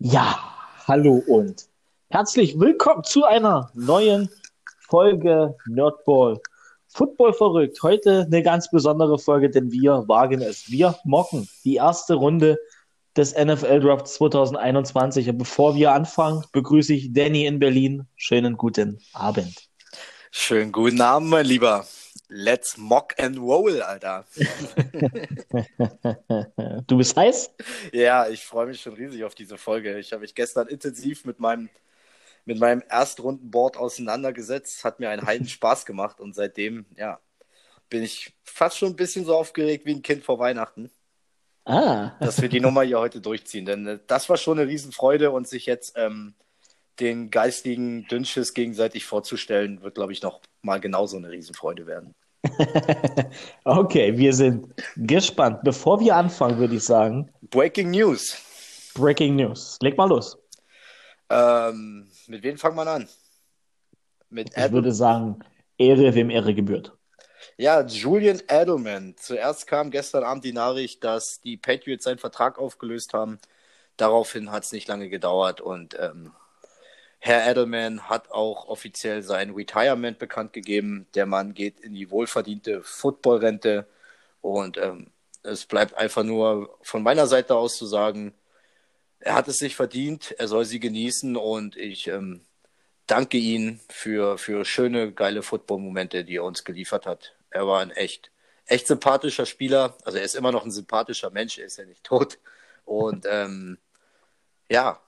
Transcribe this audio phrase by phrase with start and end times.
[0.00, 0.38] Ja,
[0.86, 1.66] hallo und
[2.10, 4.30] herzlich willkommen zu einer neuen
[4.78, 6.40] Folge Nerdball
[6.86, 7.82] Football verrückt.
[7.82, 10.70] Heute eine ganz besondere Folge, denn wir wagen es.
[10.70, 12.60] Wir mocken die erste Runde
[13.16, 15.30] des NFL Drafts 2021.
[15.30, 18.06] Und bevor wir anfangen, begrüße ich Danny in Berlin.
[18.14, 19.68] Schönen guten Abend.
[20.30, 21.84] Schönen guten Abend, mein Lieber.
[22.28, 24.26] Let's mock and roll, Alter.
[26.86, 27.54] du bist heiß?
[27.92, 29.98] Ja, ich freue mich schon riesig auf diese Folge.
[29.98, 31.70] Ich habe mich gestern intensiv mit meinem,
[32.44, 34.84] mit meinem Erstrundenboard auseinandergesetzt.
[34.84, 37.18] Hat mir einen heiden Spaß gemacht und seitdem, ja,
[37.88, 40.90] bin ich fast schon ein bisschen so aufgeregt wie ein Kind vor Weihnachten.
[41.64, 42.16] Ah.
[42.20, 43.66] dass wir die Nummer hier heute durchziehen.
[43.66, 46.34] Denn äh, das war schon eine Riesenfreude und sich jetzt ähm,
[47.00, 52.14] den geistigen Dünnschiss gegenseitig vorzustellen, wird, glaube ich, noch mal genauso eine Riesenfreude werden.
[53.64, 54.66] okay, wir sind
[54.96, 55.60] gespannt.
[55.64, 57.30] Bevor wir anfangen, würde ich sagen.
[57.50, 58.36] Breaking News.
[58.94, 59.78] Breaking News.
[59.80, 60.36] Leg mal los.
[61.30, 63.08] Ähm, mit wem fangen wir an?
[64.30, 65.38] Mit ich würde sagen,
[65.76, 66.92] Ehre, wem Ehre gebührt.
[67.56, 69.14] Ja, Julian Edelman.
[69.16, 73.38] Zuerst kam gestern Abend die Nachricht, dass die Patriots seinen Vertrag aufgelöst haben.
[73.96, 76.32] Daraufhin hat es nicht lange gedauert und ähm,
[77.18, 81.06] Herr Edelman hat auch offiziell sein Retirement bekannt gegeben.
[81.14, 83.86] Der Mann geht in die wohlverdiente Footballrente
[84.40, 85.10] und ähm,
[85.42, 88.34] es bleibt einfach nur von meiner Seite aus zu sagen,
[89.20, 92.42] er hat es sich verdient, er soll sie genießen und ich ähm,
[93.06, 97.34] danke ihm für, für schöne, geile Football-Momente, die er uns geliefert hat.
[97.50, 98.30] Er war ein echt,
[98.66, 99.96] echt sympathischer Spieler.
[100.04, 102.38] Also er ist immer noch ein sympathischer Mensch, er ist ja nicht tot.
[102.84, 103.78] Und ähm,
[104.70, 105.00] ja,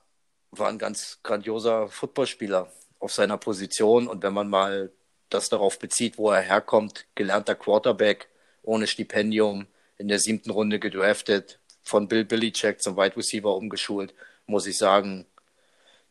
[0.51, 4.07] war ein ganz grandioser Footballspieler auf seiner Position.
[4.07, 4.91] Und wenn man mal
[5.29, 8.27] das darauf bezieht, wo er herkommt, gelernter Quarterback,
[8.61, 14.13] ohne Stipendium, in der siebten Runde gedraftet, von Bill Belichick zum Wide Receiver umgeschult,
[14.45, 15.25] muss ich sagen,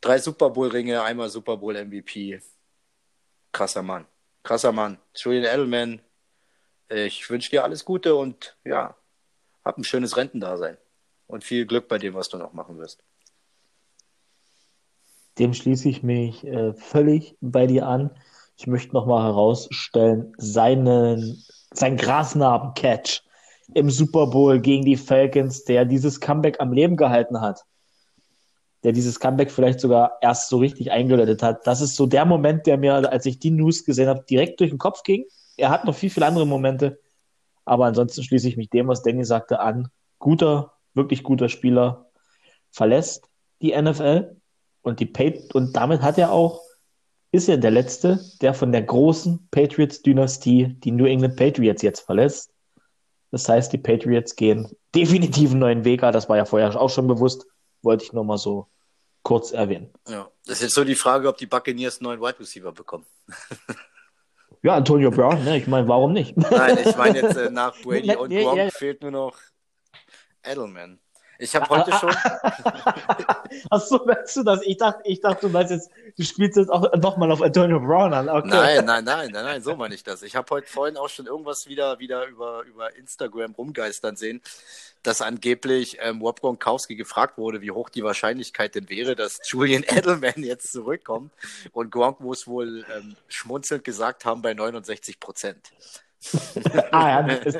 [0.00, 2.40] drei Super Bowl Ringe, einmal Super Bowl MVP.
[3.52, 4.06] Krasser Mann.
[4.42, 4.98] Krasser Mann.
[5.14, 6.00] Julian Edelman,
[6.88, 8.96] ich wünsche dir alles Gute und ja,
[9.64, 10.76] hab ein schönes Rentendasein.
[11.26, 13.04] Und viel Glück bei dem, was du noch machen wirst.
[15.38, 18.10] Dem schließe ich mich äh, völlig bei dir an.
[18.56, 21.42] Ich möchte nochmal herausstellen, seinen,
[21.72, 23.22] sein Grasnarben-Catch
[23.74, 27.64] im Super Bowl gegen die Falcons, der dieses Comeback am Leben gehalten hat,
[28.82, 31.66] der dieses Comeback vielleicht sogar erst so richtig eingeläutet hat.
[31.66, 34.70] Das ist so der Moment, der mir, als ich die News gesehen habe, direkt durch
[34.70, 35.24] den Kopf ging.
[35.56, 36.98] Er hat noch viel, viel andere Momente,
[37.64, 39.88] aber ansonsten schließe ich mich dem, was Danny sagte, an.
[40.18, 42.10] Guter, wirklich guter Spieler
[42.70, 43.28] verlässt
[43.62, 44.39] die NFL
[44.82, 46.62] und die Pat und damit hat er auch,
[47.32, 52.52] ist er der Letzte, der von der großen Patriots-Dynastie die New England Patriots jetzt verlässt.
[53.30, 56.00] Das heißt, die Patriots gehen definitiv einen neuen Weg.
[56.00, 57.46] Das war ja vorher auch schon bewusst.
[57.82, 58.66] Wollte ich nur mal so
[59.22, 59.92] kurz erwähnen.
[60.08, 63.06] Ja, das ist jetzt so die Frage, ob die Buccaneers einen neuen Wide Receiver bekommen.
[64.62, 65.58] ja, Antonio Brown, ne?
[65.58, 66.36] ich meine, warum nicht?
[66.36, 68.70] Nein, ich meine jetzt äh, nach Brady und Gronk ja, ja.
[68.70, 69.36] fehlt nur noch
[70.42, 70.98] Edelman.
[71.40, 72.10] Ich habe heute schon.
[73.70, 74.60] Achso, meinst du das?
[74.62, 78.12] Ich dachte, ich dachte, du meinst jetzt, du spielst jetzt auch nochmal auf Antonio Brown
[78.12, 78.28] an.
[78.28, 78.48] Okay.
[78.48, 80.22] Nein, nein, nein, nein, nein, so meine ich das.
[80.22, 84.42] Ich habe heute vorhin auch schon irgendwas wieder, wieder über, über Instagram rumgeistern sehen,
[85.02, 89.82] dass angeblich ähm, Rob Gronkowski gefragt wurde, wie hoch die Wahrscheinlichkeit denn wäre, dass Julian
[89.82, 91.32] Edelman jetzt zurückkommt.
[91.72, 95.70] Und Gronk muss wohl ähm, schmunzelnd gesagt haben bei 69 Prozent.
[96.90, 97.56] ah, ja, das,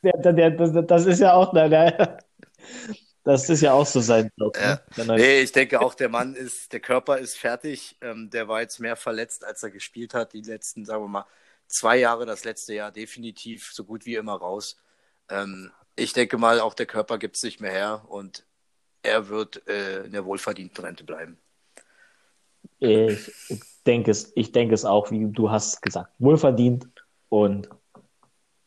[0.00, 2.18] der, das, das ist ja auch, der,
[3.24, 4.56] das ist ja auch so sein Job.
[4.56, 4.80] Ja.
[4.96, 5.16] Ne?
[5.16, 7.96] Nee, ich denke auch, der Mann ist, der Körper ist fertig.
[8.00, 10.34] Ähm, der war jetzt mehr verletzt, als er gespielt hat.
[10.34, 11.26] Die letzten, sagen wir mal,
[11.66, 14.76] zwei Jahre, das letzte Jahr definitiv so gut wie immer raus.
[15.30, 18.44] Ähm, ich denke mal, auch der Körper gibt es nicht mehr her und
[19.02, 21.38] er wird äh, in der wohlverdienten Rente bleiben.
[22.80, 23.30] Ich
[23.86, 26.88] denke es, ich denke es auch, wie du hast gesagt, wohlverdient.
[27.28, 27.68] Und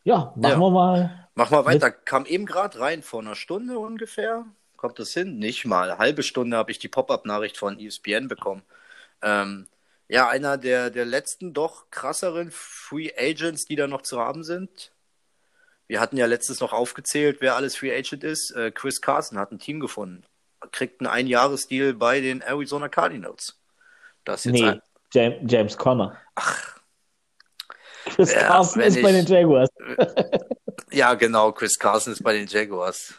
[0.03, 0.59] ja, machen ja.
[0.59, 1.92] wir mal Mach mal weiter.
[1.92, 4.46] Kam eben gerade rein vor einer Stunde ungefähr.
[4.75, 5.38] Kommt das hin?
[5.38, 6.00] Nicht mal.
[6.00, 8.64] Halbe Stunde habe ich die Pop-up-Nachricht von ESPN bekommen.
[9.22, 9.67] Ähm,
[10.08, 14.91] ja, einer der, der letzten doch krasseren Free Agents, die da noch zu haben sind.
[15.85, 18.50] Wir hatten ja letztens noch aufgezählt, wer alles Free Agent ist.
[18.56, 20.23] Äh, Chris Carson hat ein Team gefunden.
[20.72, 23.59] Kriegt einen Einjahresdeal bei den Arizona Cardinals.
[24.26, 24.82] Das ist jetzt nee.
[25.14, 26.17] James, James Conner.
[26.34, 26.79] Ach.
[28.06, 29.03] Chris ja, Carson ist ich...
[29.03, 29.70] bei den Jaguars.
[30.97, 33.14] Ja, genau, Chris Carson ist bei den Jaguars.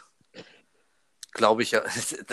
[1.31, 1.81] Glaube ich ja.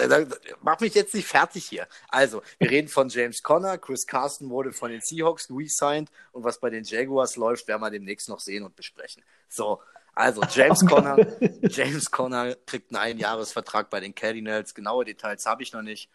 [0.62, 1.86] Mach mich jetzt nicht fertig hier.
[2.08, 3.78] Also, wir reden von James Conner.
[3.78, 7.92] Chris Carson wurde von den Seahawks re-signed und was bei den Jaguars läuft, werden wir
[7.92, 9.22] demnächst noch sehen und besprechen.
[9.48, 9.80] So,
[10.14, 11.16] Also James oh Conner,
[11.62, 14.74] James Conner kriegt einen Einjahresvertrag bei den Cardinals.
[14.74, 16.10] Genaue Details habe ich noch nicht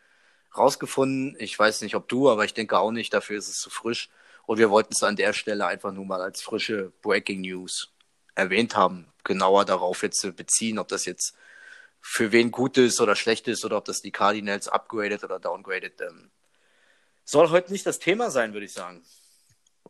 [0.57, 1.37] rausgefunden.
[1.39, 3.13] Ich weiß nicht, ob du, aber ich denke auch nicht.
[3.13, 4.09] Dafür ist es zu frisch.
[4.45, 7.93] Und wir wollten es an der Stelle einfach nur mal als frische Breaking News
[8.35, 9.07] erwähnt haben.
[9.23, 11.35] Genauer darauf jetzt zu beziehen, ob das jetzt
[12.01, 16.01] für wen gut ist oder schlecht ist oder ob das die Cardinals upgraded oder downgraded.
[16.01, 16.31] Ähm,
[17.23, 19.03] soll heute nicht das Thema sein, würde ich sagen.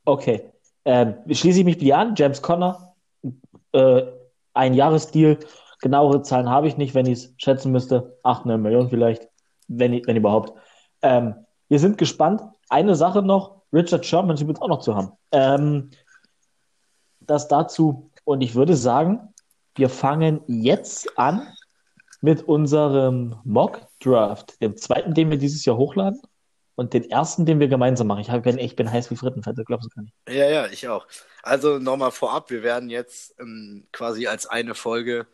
[0.05, 0.51] Okay.
[0.83, 2.15] Ähm, schließe ich mich dir an.
[2.15, 2.95] James Conner,
[3.71, 4.03] äh,
[4.53, 5.39] ein Jahresdeal.
[5.81, 8.19] Genauere Zahlen habe ich nicht, wenn ich es schätzen müsste.
[8.23, 9.27] 8, 9 Millionen vielleicht,
[9.67, 10.53] wenn, wenn überhaupt.
[11.01, 12.43] Ähm, wir sind gespannt.
[12.69, 15.13] Eine Sache noch, Richard Sherman wird auch noch zu haben.
[15.31, 15.91] Ähm,
[17.21, 18.10] das dazu.
[18.31, 19.33] Und ich würde sagen,
[19.75, 21.45] wir fangen jetzt an
[22.21, 26.21] mit unserem Mock Draft, dem zweiten, den wir dieses Jahr hochladen
[26.75, 28.21] und den ersten, den wir gemeinsam machen.
[28.21, 30.15] Ich, hab, bin, ich bin heiß wie Frittenfette, glaubst du gar nicht.
[30.29, 31.07] Ja, ja, ich auch.
[31.43, 35.27] Also nochmal vorab, wir werden jetzt ähm, quasi als eine Folge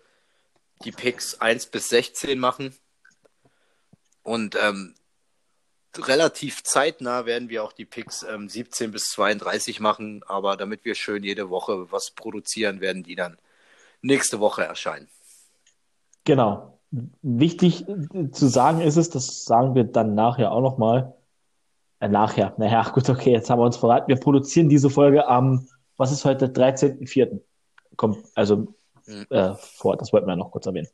[0.83, 2.75] die Picks 1 bis 16 machen.
[4.23, 4.95] Und ähm,
[6.05, 10.23] relativ zeitnah werden wir auch die Picks ähm, 17 bis 32 machen.
[10.27, 13.38] Aber damit wir schön jede Woche was produzieren, werden die dann
[14.01, 15.07] nächste Woche erscheinen.
[16.25, 16.77] Genau
[17.21, 17.85] wichtig
[18.31, 21.13] zu sagen ist es, das sagen wir dann nachher auch nochmal.
[21.99, 24.07] Äh, nachher, naja, gut, okay, jetzt haben wir uns verraten.
[24.07, 25.67] Wir produzieren diese Folge am,
[25.97, 27.39] was ist heute, 13.04.
[27.95, 28.73] Kommt, also
[29.07, 29.25] mhm.
[29.29, 30.88] äh, vor, das wollten wir noch kurz erwähnen.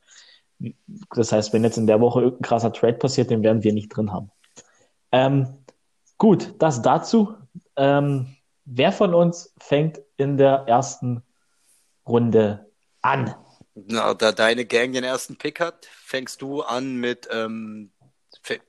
[1.14, 3.90] Das heißt, wenn jetzt in der Woche irgendein krasser Trade passiert, den werden wir nicht
[3.90, 4.32] drin haben.
[5.14, 5.64] Ähm,
[6.18, 7.38] gut, das dazu.
[7.78, 11.24] Ähm, wer von uns fängt in der ersten
[12.06, 12.70] Runde
[13.02, 13.34] an?
[13.76, 17.92] Na, da deine Gang den ersten Pick hat, fängst du an mit, ähm,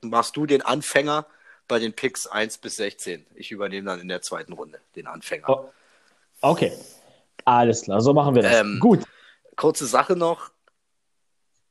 [0.01, 1.25] machst du den Anfänger
[1.67, 3.25] bei den Picks 1 bis 16.
[3.33, 5.49] Ich übernehme dann in der zweiten Runde den Anfänger.
[5.49, 5.69] Oh.
[6.41, 6.71] Okay.
[7.43, 8.53] Alles klar, so machen wir das.
[8.53, 9.03] Ähm, Gut.
[9.55, 10.51] Kurze Sache noch.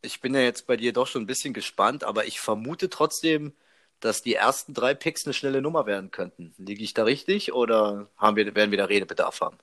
[0.02, 3.54] Ich bin ja jetzt bei dir doch schon ein bisschen gespannt, aber ich vermute trotzdem,
[4.00, 6.54] dass die ersten drei Picks eine schnelle Nummer werden könnten.
[6.58, 9.58] Liege ich da richtig oder haben wir, werden wir da Redebedarf haben?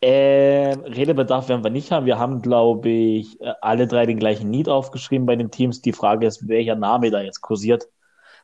[0.00, 2.06] Äh, Redebedarf werden wir nicht haben.
[2.06, 5.80] Wir haben, glaube ich, äh, alle drei den gleichen Need aufgeschrieben bei den Teams.
[5.80, 7.88] Die Frage ist, welcher Name da jetzt kursiert.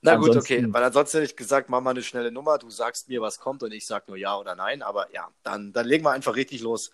[0.00, 0.38] Na ansonsten...
[0.38, 0.72] gut, okay.
[0.72, 2.58] Weil ansonsten hätte ich gesagt, mach mal eine schnelle Nummer.
[2.58, 4.82] Du sagst mir, was kommt und ich sag nur ja oder nein.
[4.82, 6.92] Aber ja, dann, dann legen wir einfach richtig los.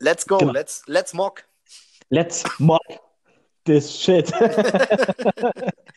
[0.00, 0.38] Let's go.
[0.38, 0.52] Genau.
[0.52, 1.44] Let's, let's mock.
[2.08, 2.82] Let's mock
[3.64, 4.32] this shit.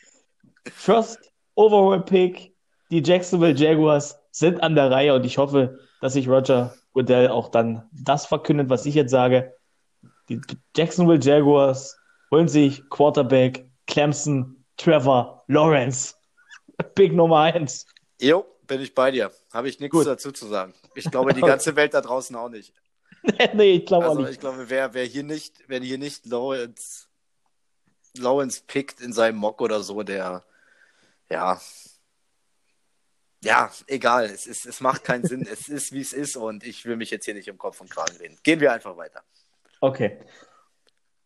[0.66, 2.54] First overall pick.
[2.90, 7.48] Die Jacksonville Jaguars sind an der Reihe und ich hoffe, dass sich Roger Goodell auch
[7.48, 9.54] dann das verkündet, was ich jetzt sage.
[10.28, 10.40] Die
[10.76, 11.96] Jacksonville Jaguars
[12.30, 16.14] holen sich Quarterback Clemson Trevor Lawrence.
[16.94, 17.86] Big Nummer 1.
[18.20, 19.30] Jo, bin ich bei dir.
[19.52, 20.74] Habe ich nichts dazu zu sagen.
[20.94, 22.72] Ich glaube, die ganze Welt da draußen auch nicht.
[23.54, 24.32] nee, ich glaube also, auch nicht.
[24.32, 27.06] Ich glaube, wer, wer hier nicht, wer hier nicht Lawrence,
[28.16, 30.44] Lawrence pickt in seinem Mock oder so, der,
[31.30, 31.60] ja,
[33.42, 34.26] ja, egal.
[34.26, 35.46] Es, ist, es macht keinen Sinn.
[35.50, 37.90] Es ist, wie es ist und ich will mich jetzt hier nicht im Kopf und
[37.90, 38.38] Kragen reden.
[38.42, 39.22] Gehen wir einfach weiter.
[39.80, 40.18] Okay.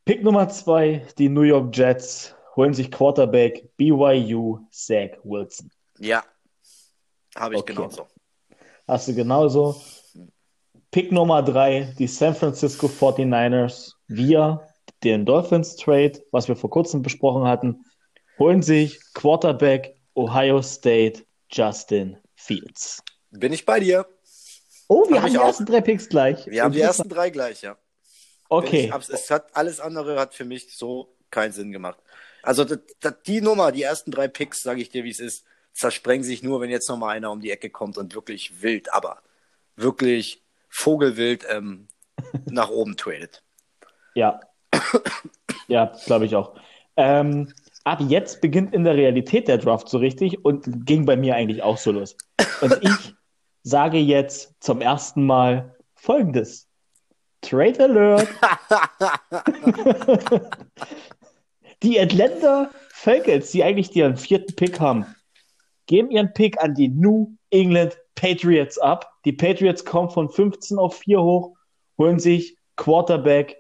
[0.05, 5.71] Pick Nummer zwei, die New York Jets holen sich Quarterback BYU Zach Wilson.
[5.99, 6.23] Ja,
[7.35, 7.75] habe ich okay.
[7.75, 8.07] genauso.
[8.87, 9.81] Hast du genauso.
[10.91, 14.69] Pick Nummer drei, die San Francisco 49ers via
[15.03, 17.85] den Dolphins Trade, was wir vor kurzem besprochen hatten,
[18.39, 23.03] holen sich Quarterback Ohio State Justin Fields.
[23.31, 24.07] Bin ich bei dir.
[24.89, 25.47] Oh, wir Hab haben die auch.
[25.47, 26.47] ersten drei Picks gleich.
[26.47, 27.77] Wir haben die ersten drei gleich, ja.
[28.49, 28.93] Okay.
[28.95, 31.99] Ich, es hat alles andere hat für mich so keinen Sinn gemacht.
[32.43, 32.65] Also
[33.27, 36.61] die Nummer, die ersten drei Picks, sage ich dir, wie es ist, zersprengen sich nur,
[36.61, 39.23] wenn jetzt noch mal einer um die Ecke kommt und wirklich wild, aber
[39.77, 41.89] wirklich vogelwild ähm,
[42.47, 43.43] nach oben tradet.
[44.15, 44.41] Ja.
[45.67, 46.55] ja, glaube ich auch.
[46.97, 47.53] Ähm,
[47.85, 51.63] ab jetzt beginnt in der Realität der Draft so richtig und ging bei mir eigentlich
[51.63, 52.17] auch so los.
[52.61, 53.15] Und ich
[53.63, 56.69] sage jetzt zum ersten Mal folgendes.
[57.43, 58.29] Trade Alert.
[61.83, 65.05] die Atlanta Falcons, die eigentlich ihren vierten Pick haben,
[65.87, 69.13] geben ihren Pick an die New England Patriots ab.
[69.27, 71.55] Die Patriots kommen von 15 auf 4 hoch,
[71.99, 73.57] holen sich Quarterback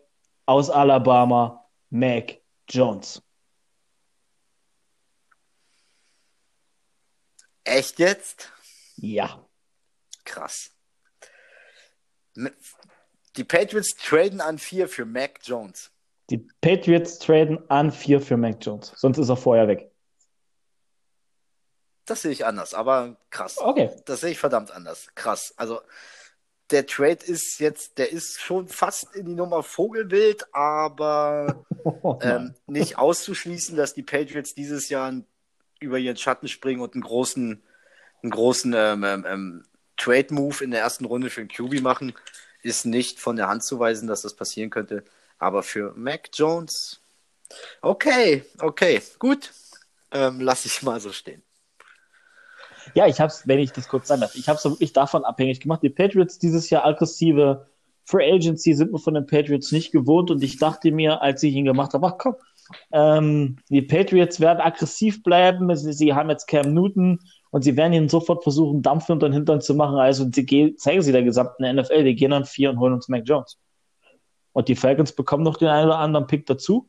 [0.46, 3.22] aus Alabama, Mac Jones.
[7.64, 8.52] Echt jetzt?
[8.96, 9.44] Ja.
[10.24, 10.70] Krass.
[13.36, 15.90] Die Patriots traden an 4 für Mac Jones.
[16.30, 18.92] Die Patriots traden an 4 für Mac Jones.
[18.96, 19.90] Sonst ist er vorher weg.
[22.06, 23.58] Das sehe ich anders, aber krass.
[23.58, 23.90] Okay.
[24.04, 25.08] Das sehe ich verdammt anders.
[25.14, 25.54] Krass.
[25.56, 25.80] Also,
[26.70, 32.54] der Trade ist jetzt, der ist schon fast in die Nummer Vogelwild, aber oh, ähm,
[32.66, 35.12] nicht auszuschließen, dass die Patriots dieses Jahr
[35.84, 37.62] über ihren Schatten springen und einen großen,
[38.22, 39.64] einen großen ähm, ähm, ähm
[39.96, 42.14] Trade-Move in der ersten Runde für den QB machen,
[42.62, 45.04] ist nicht von der Hand zu weisen, dass das passieren könnte.
[45.38, 47.00] Aber für Mac Jones,
[47.80, 49.52] okay, okay, gut,
[50.10, 51.42] ähm, lasse ich mal so stehen.
[52.94, 55.24] Ja, ich habe es, wenn ich das kurz sagen darf, ich habe es wirklich davon
[55.24, 55.82] abhängig gemacht.
[55.82, 57.66] Die Patriots dieses Jahr aggressive
[58.04, 61.54] Free Agency sind wir von den Patriots nicht gewohnt und ich dachte mir, als ich
[61.54, 62.36] ihn gemacht habe, ach komm,
[62.92, 65.74] ähm, die Patriots werden aggressiv bleiben.
[65.76, 69.34] Sie, sie, haben jetzt Cam Newton und sie werden ihn sofort versuchen, Dampf unter den
[69.34, 69.98] Hintern zu machen.
[69.98, 73.22] Also sie zeigen sie der gesamten NFL, die gehen dann vier und holen uns Mac
[73.24, 73.58] Jones.
[74.52, 76.88] Und die Falcons bekommen noch den einen oder anderen Pick dazu.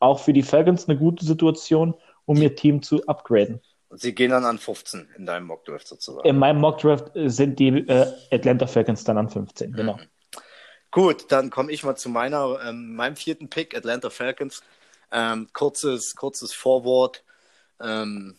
[0.00, 1.94] Auch für die Falcons eine gute Situation,
[2.26, 3.60] um ihr Team zu upgraden.
[3.88, 6.28] Und sie gehen dann an 15 in deinem Mockdraft sozusagen.
[6.28, 9.76] In meinem Mockdraft sind die äh, Atlanta Falcons dann an 15, mhm.
[9.76, 9.98] genau.
[10.90, 14.62] Gut, dann komme ich mal zu meiner, ähm, meinem vierten Pick, Atlanta Falcons.
[15.12, 17.24] Ähm, kurzes, kurzes Vorwort.
[17.80, 18.38] Ähm,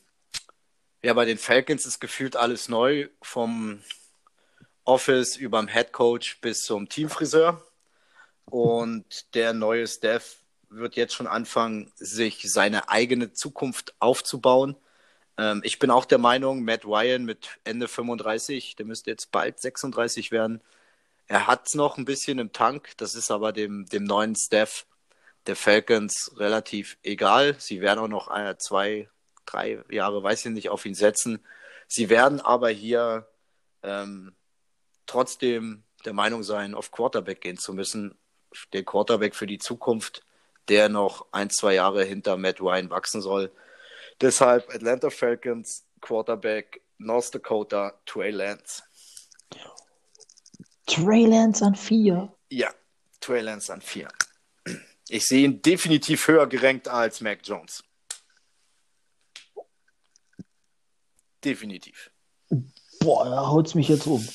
[1.04, 3.82] ja, bei den Falcons ist gefühlt alles neu, vom
[4.86, 7.62] Office über dem Head Coach bis zum Teamfriseur.
[8.46, 10.38] Und der neue Staff
[10.70, 14.76] wird jetzt schon anfangen, sich seine eigene Zukunft aufzubauen.
[15.38, 19.60] Ähm, ich bin auch der Meinung, Matt Ryan mit Ende 35, der müsste jetzt bald
[19.60, 20.62] 36 werden.
[21.28, 24.86] Er hat es noch ein bisschen im Tank, das ist aber dem, dem neuen Staff
[25.48, 27.56] der Falcons relativ egal.
[27.60, 29.10] Sie werden auch noch ein, zwei,
[29.46, 31.44] drei Jahre, weiß ich nicht, auf ihn setzen.
[31.88, 33.28] Sie werden aber hier
[33.84, 34.36] ähm,
[35.06, 38.18] trotzdem der Meinung sein, auf Quarterback gehen zu müssen.
[38.74, 40.24] Der Quarterback für die Zukunft,
[40.68, 43.52] der noch ein, zwei Jahre hinter Matt Ryan wachsen soll.
[44.22, 48.84] Deshalb Atlanta Falcons, Quarterback, North Dakota, Trey Lance.
[50.88, 52.32] Trey Lance an vier?
[52.50, 52.70] Ja,
[53.20, 54.08] Trey Lance an vier.
[55.10, 57.84] Ich sehe ihn definitiv höher gerankt als Mac Jones.
[61.44, 62.12] Definitiv.
[63.00, 64.28] Boah, da haut's mich jetzt um.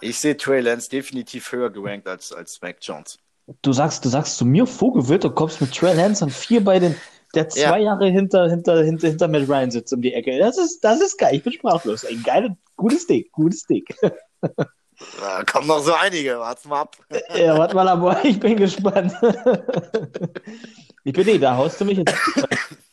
[0.00, 3.18] Ich sehe Trey Lance definitiv höher gerankt als, als Mac Jones.
[3.62, 6.78] Du sagst, du sagst zu mir Vogelwild, du kommst mit Trey Lance an vier bei
[6.78, 6.94] den
[7.34, 7.86] der zwei ja.
[7.86, 10.38] Jahre hinter, hinter, hinter, hinter Matt Ryan sitzt um die Ecke.
[10.38, 11.34] Das ist, das ist geil.
[11.34, 12.04] Ich bin sprachlos.
[12.04, 13.84] Ein geiles, gutes Ding, gutes Ding.
[15.20, 16.38] Da kommen noch so einige.
[16.38, 16.96] Warte mal ab.
[17.34, 18.24] Ja, warte mal ab.
[18.24, 19.12] Ich bin gespannt.
[21.06, 22.14] Ich bin eh, da haust du mich jetzt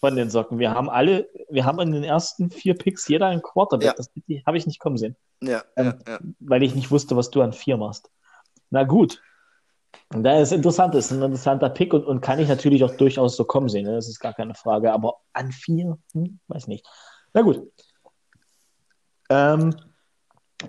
[0.01, 0.59] von den Socken.
[0.59, 3.87] Wir haben alle, wir haben in den ersten vier Picks jeder einen Quarterback.
[3.87, 3.93] Ja.
[3.93, 4.11] Das
[4.45, 5.15] habe ich nicht kommen sehen.
[5.41, 8.11] Ja, ähm, ja, ja, Weil ich nicht wusste, was du an vier machst.
[8.69, 9.21] Na gut.
[10.09, 13.45] Da ist interessant, ist ein interessanter Pick und, und kann ich natürlich auch durchaus so
[13.45, 13.93] kommen sehen, ne?
[13.93, 16.85] das ist gar keine Frage, aber an vier, hm, weiß nicht.
[17.33, 17.61] Na gut.
[19.29, 19.75] Ähm,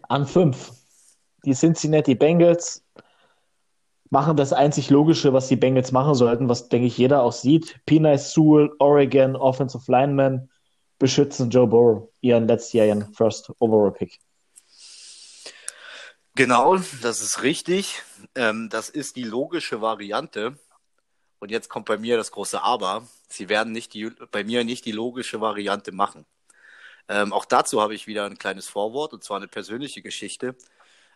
[0.08, 0.72] an fünf.
[1.44, 2.84] Die Cincinnati Bengals
[4.10, 7.80] machen das einzig Logische, was die Bengals machen sollten, was, denke ich, jeder auch sieht.
[7.86, 10.50] Pina Sewell, Oregon, Offensive Lineman,
[10.98, 14.20] beschützen Joe Burrow, ihren letztjährigen First Overall Pick.
[16.34, 18.02] Genau, das ist richtig.
[18.34, 20.58] Ähm, das ist die logische Variante.
[21.40, 23.06] Und jetzt kommt bei mir das große Aber.
[23.28, 26.24] Sie werden nicht die, bei mir nicht die logische Variante machen.
[27.08, 30.54] Ähm, auch dazu habe ich wieder ein kleines Vorwort, und zwar eine persönliche Geschichte.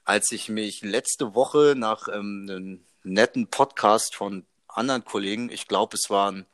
[0.06, 5.96] Als ich mich letzte Woche nach ähm, einem netten Podcast von anderen Kollegen, ich glaube,
[5.96, 6.46] es waren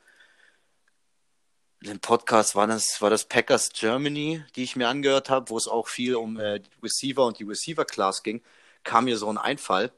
[1.83, 5.69] den Podcast war das, war das Packers Germany, die ich mir angehört habe, wo es
[5.69, 8.43] auch viel um äh, Receiver und die Receiver-Class ging,
[8.85, 9.93] kam mir so ein Einfall.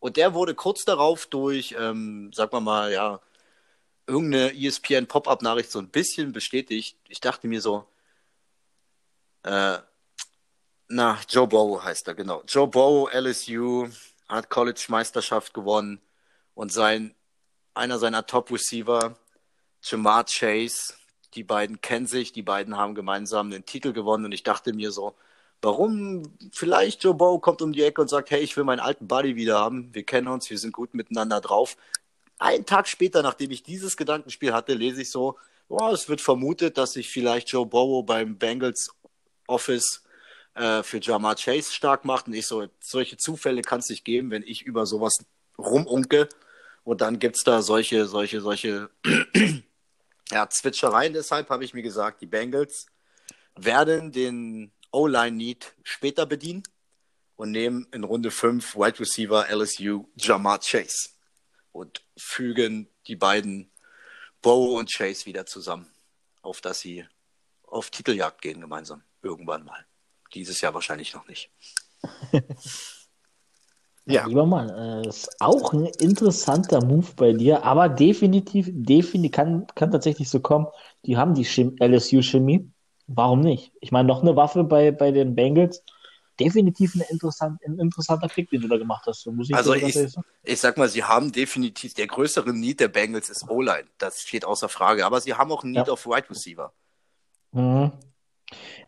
[0.00, 3.20] Und der wurde kurz darauf durch, ähm, sag mal mal, ja,
[4.06, 6.96] irgendeine ESPN-Pop-Up-Nachricht so ein bisschen bestätigt.
[7.08, 7.86] Ich dachte mir so,
[9.44, 9.78] äh,
[10.88, 12.42] na, Joe Burrow heißt er, genau.
[12.46, 13.88] Joe Burrow, LSU,
[14.28, 16.00] hat College-Meisterschaft gewonnen
[16.54, 17.14] und sein,
[17.74, 19.16] einer seiner Top-Receiver,
[19.82, 20.94] Jamar Chase.
[21.34, 24.92] Die beiden kennen sich, die beiden haben gemeinsam den Titel gewonnen und ich dachte mir
[24.92, 25.14] so,
[25.62, 26.22] warum
[26.52, 29.34] vielleicht Joe Bow kommt um die Ecke und sagt, hey, ich will meinen alten Buddy
[29.34, 31.76] wieder haben, wir kennen uns, wir sind gut miteinander drauf.
[32.38, 35.36] Einen Tag später, nachdem ich dieses Gedankenspiel hatte, lese ich so,
[35.68, 38.90] oh, es wird vermutet, dass sich vielleicht Joe Burrow beim Bengals
[39.46, 40.03] Office
[40.54, 42.26] äh, für Jamar Chase stark macht.
[42.26, 45.18] Und ich so, solche Zufälle kann es nicht geben, wenn ich über sowas
[45.58, 46.28] rumunke.
[46.84, 48.90] Und dann gibt es da solche, solche, solche
[50.30, 51.12] ja, Zwitschereien.
[51.12, 52.86] Deshalb habe ich mir gesagt, die Bengals
[53.56, 56.62] werden den O-Line-Need später bedienen
[57.36, 61.10] und nehmen in Runde 5 Wide Receiver LSU Jamar Chase
[61.72, 63.70] und fügen die beiden
[64.42, 65.90] Bow und Chase wieder zusammen,
[66.42, 67.06] auf dass sie
[67.62, 69.02] auf Titeljagd gehen gemeinsam.
[69.22, 69.86] Irgendwann mal.
[70.34, 71.50] Dieses Jahr wahrscheinlich noch nicht.
[74.06, 74.26] Ja.
[74.26, 79.90] Lieber Mann, äh, ist auch ein interessanter Move bei dir, aber definitiv, definitiv kann, kann
[79.90, 80.66] tatsächlich so kommen.
[81.06, 82.70] Die haben die LSU-Chemie.
[83.06, 83.72] Warum nicht?
[83.80, 85.82] Ich meine, noch eine Waffe bei, bei den Bengals.
[86.38, 89.24] Definitiv eine interessant, ein interessanter Pick, den du da gemacht hast.
[89.26, 89.96] muss ich also ich,
[90.42, 93.88] ich sag mal, sie haben definitiv, der größere Need der Bengals ist O-Line.
[93.98, 95.06] Das steht außer Frage.
[95.06, 95.92] Aber sie haben auch einen Need ja.
[95.92, 96.72] auf Wide Receiver.
[97.52, 97.92] Mhm.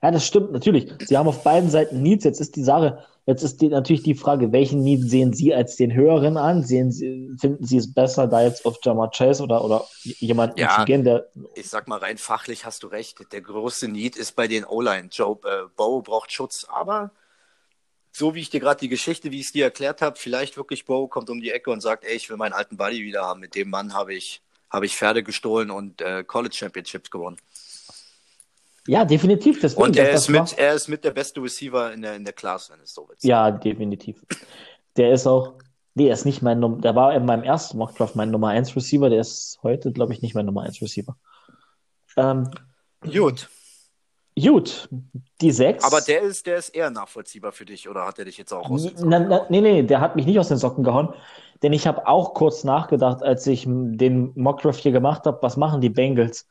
[0.03, 0.93] Ja, das stimmt natürlich.
[1.01, 2.25] Sie haben auf beiden Seiten Needs.
[2.25, 5.77] Jetzt ist die Sache, jetzt ist die, natürlich die Frage, welchen Need sehen Sie als
[5.77, 6.63] den höheren an?
[6.63, 10.77] Sehen Sie, finden Sie es besser, da jetzt auf Jamar Chase oder, oder jemanden ja,
[10.79, 11.29] zu gehen, der.
[11.55, 13.19] Ich sag mal, rein fachlich hast du recht.
[13.33, 15.09] Der größte Need ist bei den O-Line.
[15.11, 17.11] Joe äh, Bow braucht Schutz, aber
[18.17, 20.87] so wie ich dir gerade die Geschichte, wie ich es dir erklärt habe, vielleicht wirklich
[20.87, 23.41] Bow kommt um die Ecke und sagt, ey, ich will meinen alten Buddy wieder haben.
[23.41, 27.37] Mit dem Mann habe ich, habe ich Pferde gestohlen und äh, College Championships gewonnen.
[28.87, 29.61] Ja, definitiv.
[29.61, 32.33] Deswegen, und er ist, mit, er ist mit der beste Receiver in der, in der
[32.33, 33.23] Class, wenn es so wird.
[33.23, 34.23] Ja, definitiv.
[34.97, 35.55] Der ist auch,
[35.95, 38.75] nee, er ist nicht mein Nummer, der war in meinem ersten Mockdraft mein Nummer 1
[38.77, 41.17] Receiver, der ist heute, glaube ich, nicht mein Nummer 1 Receiver.
[42.17, 42.51] Ähm,
[43.03, 43.49] gut.
[44.39, 44.91] Gut,
[45.41, 45.83] die 6.
[45.83, 48.69] Aber der ist, der ist eher nachvollziehbar für dich, oder hat er dich jetzt auch
[48.69, 51.15] aus den Socken na, na, Nee, nee, der hat mich nicht aus den Socken gehauen.
[51.63, 55.81] Denn ich habe auch kurz nachgedacht, als ich den Mockdraft hier gemacht habe, was machen
[55.81, 56.47] die Bengals?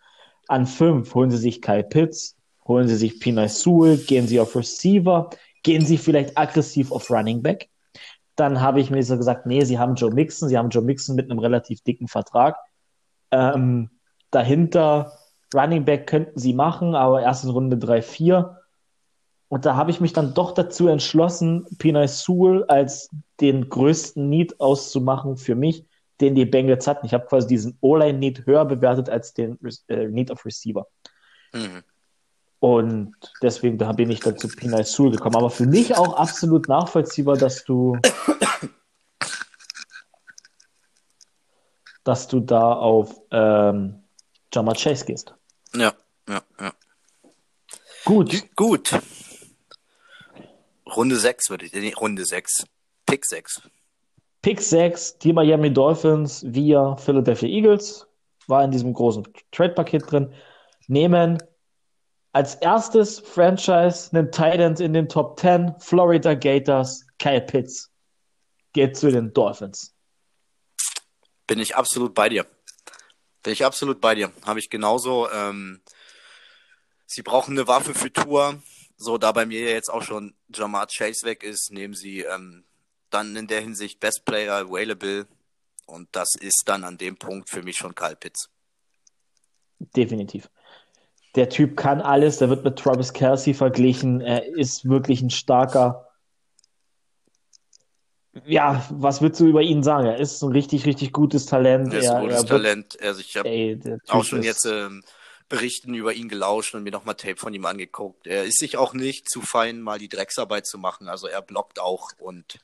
[0.48, 2.36] An fünf holen sie sich Kyle Pitts,
[2.68, 5.30] holen sie sich Pina Sewell, gehen sie auf Receiver,
[5.64, 7.70] gehen sie vielleicht aggressiv auf Running Back.
[8.36, 11.16] Dann habe ich mir so gesagt, nee, sie haben Joe Mixon, sie haben Joe Mixon
[11.16, 12.58] mit einem relativ dicken Vertrag.
[13.32, 13.90] Ähm,
[14.32, 15.14] dahinter
[15.54, 18.58] Running Back könnten sie machen, aber erst in Runde 3, 4.
[19.48, 23.10] Und da habe ich mich dann doch dazu entschlossen, Pina Sewell als
[23.40, 25.86] den größten Need auszumachen für mich
[26.22, 27.06] den die Bengals hatten.
[27.06, 30.88] Ich habe quasi diesen O-Line-Need höher bewertet als den äh, Need of Receiver.
[31.54, 31.84] Mhm.
[32.60, 35.36] Und deswegen bin ich dann zu Pinay Sewell gekommen.
[35.36, 37.98] Aber für mich auch absolut nachvollziehbar, dass du
[42.04, 44.04] dass du da auf ähm,
[44.54, 45.34] Jama Chase gehst.
[45.76, 45.94] Ja,
[46.30, 46.74] ja, ja.
[48.06, 48.56] Gut.
[48.56, 48.98] Gut.
[50.96, 52.66] Runde 6 würde ich, nee, Runde 6.
[53.06, 53.64] Pick 6.
[54.46, 58.06] Pick 6, die Miami Dolphins via Philadelphia Eagles,
[58.46, 60.32] war in diesem großen Trade-Paket drin,
[60.86, 61.42] nehmen
[62.32, 67.90] als erstes Franchise einen Titan in den Top 10, Florida Gators, Kyle Pitts.
[68.74, 69.96] Geht zu den Dolphins.
[71.48, 72.46] Bin ich absolut bei dir.
[73.42, 74.32] Bin ich absolut bei dir.
[74.46, 75.28] Habe ich genauso.
[75.32, 75.82] Ähm,
[77.08, 78.62] sie brauchen eine Waffe für Tour.
[78.96, 82.64] So, da bei mir jetzt auch schon Jamar Chase weg ist, nehmen sie ähm,
[83.16, 85.26] dann in der Hinsicht Best Player Available
[85.86, 88.50] und das ist dann an dem Punkt für mich schon Kyle Pitts.
[89.80, 90.50] Definitiv.
[91.36, 96.10] Der Typ kann alles, der wird mit Travis Kelsey verglichen, er ist wirklich ein starker.
[98.46, 100.08] Ja, was würdest du über ihn sagen?
[100.08, 101.94] Er ist ein richtig, richtig gutes Talent.
[101.94, 103.02] Er ist ein gutes er Talent.
[103.02, 105.04] Also ich habe auch schon jetzt ähm,
[105.48, 108.28] Berichten über ihn gelauscht und mir nochmal Tape von ihm angeguckt.
[108.28, 111.08] Er ist sich auch nicht zu fein, mal die Drecksarbeit zu machen.
[111.08, 112.60] Also er blockt auch und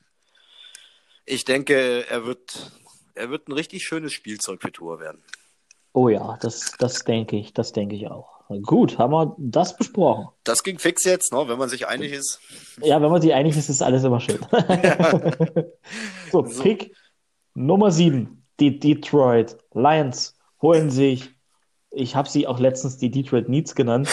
[1.24, 2.72] ich denke, er wird,
[3.14, 5.22] er wird ein richtig schönes Spielzeug für Tour werden.
[5.92, 8.42] Oh ja, das, das denke ich, das denke ich auch.
[8.62, 10.28] Gut, haben wir das besprochen.
[10.44, 12.40] Das ging fix jetzt, ne, wenn man sich einig ist.
[12.82, 14.40] Ja, wenn man sich einig ist, ist alles immer schön.
[14.52, 15.10] Ja.
[16.32, 16.94] so, so, Pick
[17.54, 18.44] Nummer 7.
[18.60, 21.30] Die Detroit Lions holen sich,
[21.90, 24.08] ich habe sie auch letztens die Detroit Needs genannt,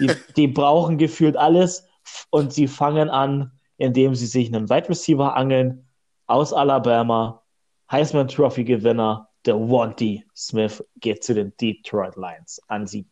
[0.00, 1.86] die, die brauchen gefühlt alles
[2.30, 5.86] und sie fangen an, indem sie sich einen Wide Receiver angeln,
[6.26, 7.42] aus Alabama,
[7.90, 13.06] Heisman Trophy Gewinner, der Wanty Smith geht zu den Detroit Lions an sie.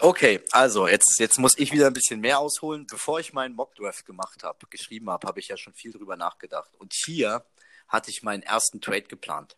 [0.00, 2.86] Okay, also jetzt, jetzt muss ich wieder ein bisschen mehr ausholen.
[2.90, 6.74] Bevor ich meinen Mockdraft gemacht habe, geschrieben habe, habe ich ja schon viel drüber nachgedacht.
[6.78, 7.44] Und hier
[7.86, 9.56] hatte ich meinen ersten Trade geplant.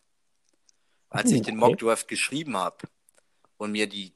[1.09, 2.87] Als ich den Mockdraft geschrieben habe
[3.57, 4.13] und mir die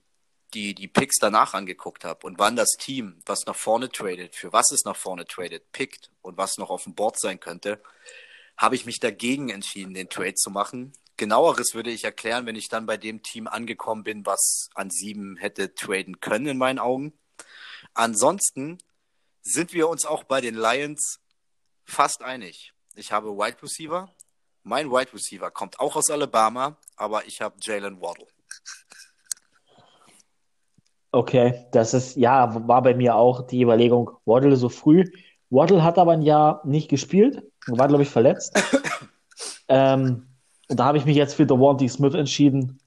[0.53, 4.51] die, die Picks danach angeguckt habe und wann das Team, was nach vorne tradet, für
[4.51, 7.81] was es nach vorne tradet, pickt und was noch auf dem Board sein könnte,
[8.57, 10.93] habe ich mich dagegen entschieden, den Trade zu machen.
[11.17, 15.37] Genaueres würde ich erklären, wenn ich dann bei dem Team angekommen bin, was an sieben
[15.37, 17.13] hätte traden können, in meinen Augen.
[17.93, 18.77] Ansonsten
[19.41, 21.19] sind wir uns auch bei den Lions
[21.85, 22.73] fast einig.
[22.95, 24.13] Ich habe Wide Receiver.
[24.63, 28.27] Mein Wide Receiver kommt auch aus Alabama, aber ich habe Jalen Waddle.
[31.11, 35.05] Okay, das ist, ja, war bei mir auch die Überlegung, Waddle so früh.
[35.49, 38.53] Waddle hat aber ein Jahr nicht gespielt, war, glaube ich, verletzt.
[39.67, 40.27] ähm,
[40.69, 42.79] und da habe ich mich jetzt für The Wanty Smith entschieden.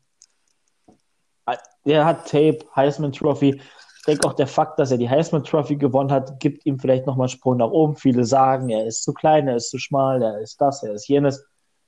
[1.84, 3.60] Er hat Tape, Heisman Trophy.
[3.98, 7.06] Ich denke auch der Fakt, dass er die Heisman Trophy gewonnen hat, gibt ihm vielleicht
[7.06, 7.96] nochmal einen Sprung nach oben.
[7.96, 11.08] Viele sagen, er ist zu klein, er ist zu schmal, er ist das, er ist
[11.08, 11.44] jenes.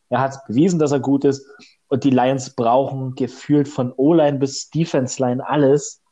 [0.08, 1.46] Er hat bewiesen, dass er gut ist.
[1.88, 6.03] Und die Lions brauchen gefühlt von O-Line bis Defense-Line alles.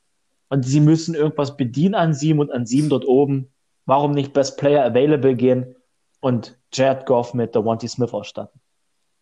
[0.53, 3.51] Und sie müssen irgendwas bedienen an sieben und an sieben dort oben.
[3.87, 5.77] Warum nicht Best Player Available gehen
[6.21, 8.61] und Jared Goff mit der Wanty Smith ausstatten?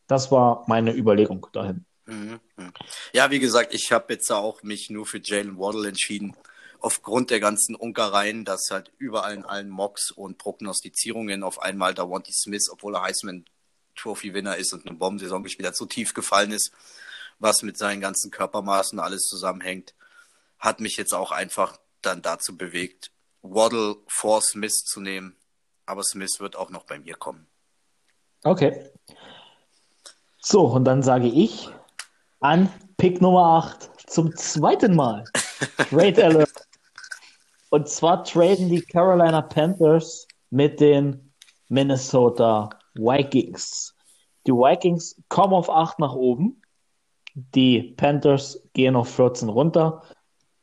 [0.08, 1.84] Das war meine Überlegung dahin.
[2.06, 2.72] Mhm, mhm.
[3.12, 6.34] Ja, wie gesagt, ich habe jetzt auch mich nur für Jalen Waddle entschieden.
[6.80, 12.10] Aufgrund der ganzen Unkereien, dass halt überall in allen Mocks und Prognostizierungen auf einmal da
[12.10, 13.44] Wanty Smith, obwohl er Heisman
[13.94, 16.72] Trophy-Winner ist und eine Bombensaison gespielt hat, so tief gefallen ist,
[17.38, 19.94] was mit seinen ganzen Körpermaßen alles zusammenhängt,
[20.60, 23.10] hat mich jetzt auch einfach dann dazu bewegt,
[23.42, 25.36] Waddle vor Smith zu nehmen.
[25.86, 27.48] Aber Smith wird auch noch bei mir kommen.
[28.44, 28.90] Okay.
[30.38, 31.68] So, und dann sage ich
[32.40, 35.24] an Pick Nummer 8 zum zweiten Mal.
[35.90, 36.68] Trade Alert.
[37.70, 41.32] Und zwar traden die Carolina Panthers mit den
[41.68, 43.94] Minnesota Vikings.
[44.46, 46.62] Die Vikings kommen auf 8 nach oben.
[47.34, 50.02] Die Panthers gehen auf 14 runter.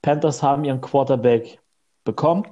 [0.01, 1.60] Panthers haben ihren Quarterback
[2.03, 2.45] bekommen,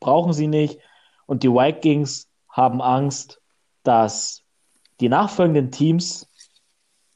[0.00, 0.78] brauchen sie nicht.
[1.26, 3.40] Und die Vikings haben Angst,
[3.82, 4.42] dass
[5.00, 6.28] die nachfolgenden Teams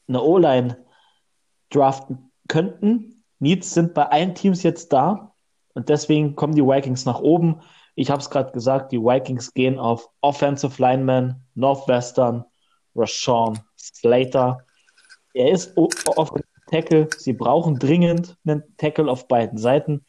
[0.07, 0.77] eine O-Line
[1.69, 3.23] draften könnten.
[3.39, 5.33] Needs sind bei allen Teams jetzt da
[5.73, 7.61] und deswegen kommen die Vikings nach oben.
[7.95, 12.43] Ich habe es gerade gesagt, die Vikings gehen auf Offensive Lineman, Northwestern,
[12.95, 14.65] Rashawn Slater.
[15.33, 16.33] Er ist auf
[16.69, 17.09] Tackle.
[17.17, 20.05] Sie brauchen dringend einen Tackle auf beiden Seiten.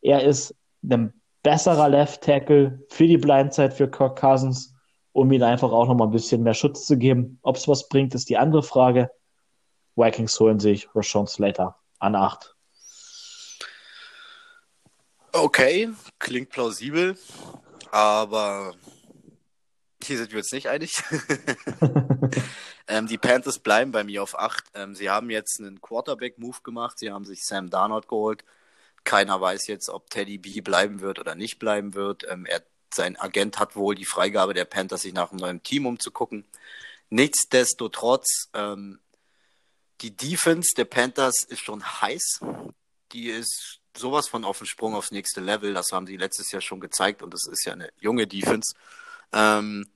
[0.00, 1.12] Er ist ein
[1.42, 4.74] besserer Left Tackle für die Blindzeit für Kirk Cousins,
[5.12, 7.38] um ihm einfach auch noch mal ein bisschen mehr Schutz zu geben.
[7.42, 9.10] Ob es was bringt, ist die andere Frage.
[9.96, 12.54] Vikings holen sich Rashawn Slater an 8.
[15.32, 15.88] Okay,
[16.18, 17.16] klingt plausibel,
[17.90, 18.74] aber
[20.04, 21.02] hier sind wir uns nicht einig.
[22.88, 24.64] ähm, die Panthers bleiben bei mir auf 8.
[24.74, 26.98] Ähm, sie haben jetzt einen Quarterback-Move gemacht.
[26.98, 28.44] Sie haben sich Sam Darnold geholt.
[29.04, 32.24] Keiner weiß jetzt, ob Teddy B bleiben wird oder nicht bleiben wird.
[32.28, 32.62] Ähm, er,
[32.92, 36.44] sein Agent hat wohl die Freigabe der Panthers, sich nach einem neuen Team umzugucken.
[37.10, 39.00] Nichtsdestotrotz ähm,
[40.00, 42.40] die Defense der Panthers ist schon heiß.
[43.12, 45.74] Die ist sowas von auf dem Sprung aufs nächste Level.
[45.74, 48.74] Das haben sie letztes Jahr schon gezeigt und das ist ja eine junge Defense.
[49.32, 49.86] Ähm,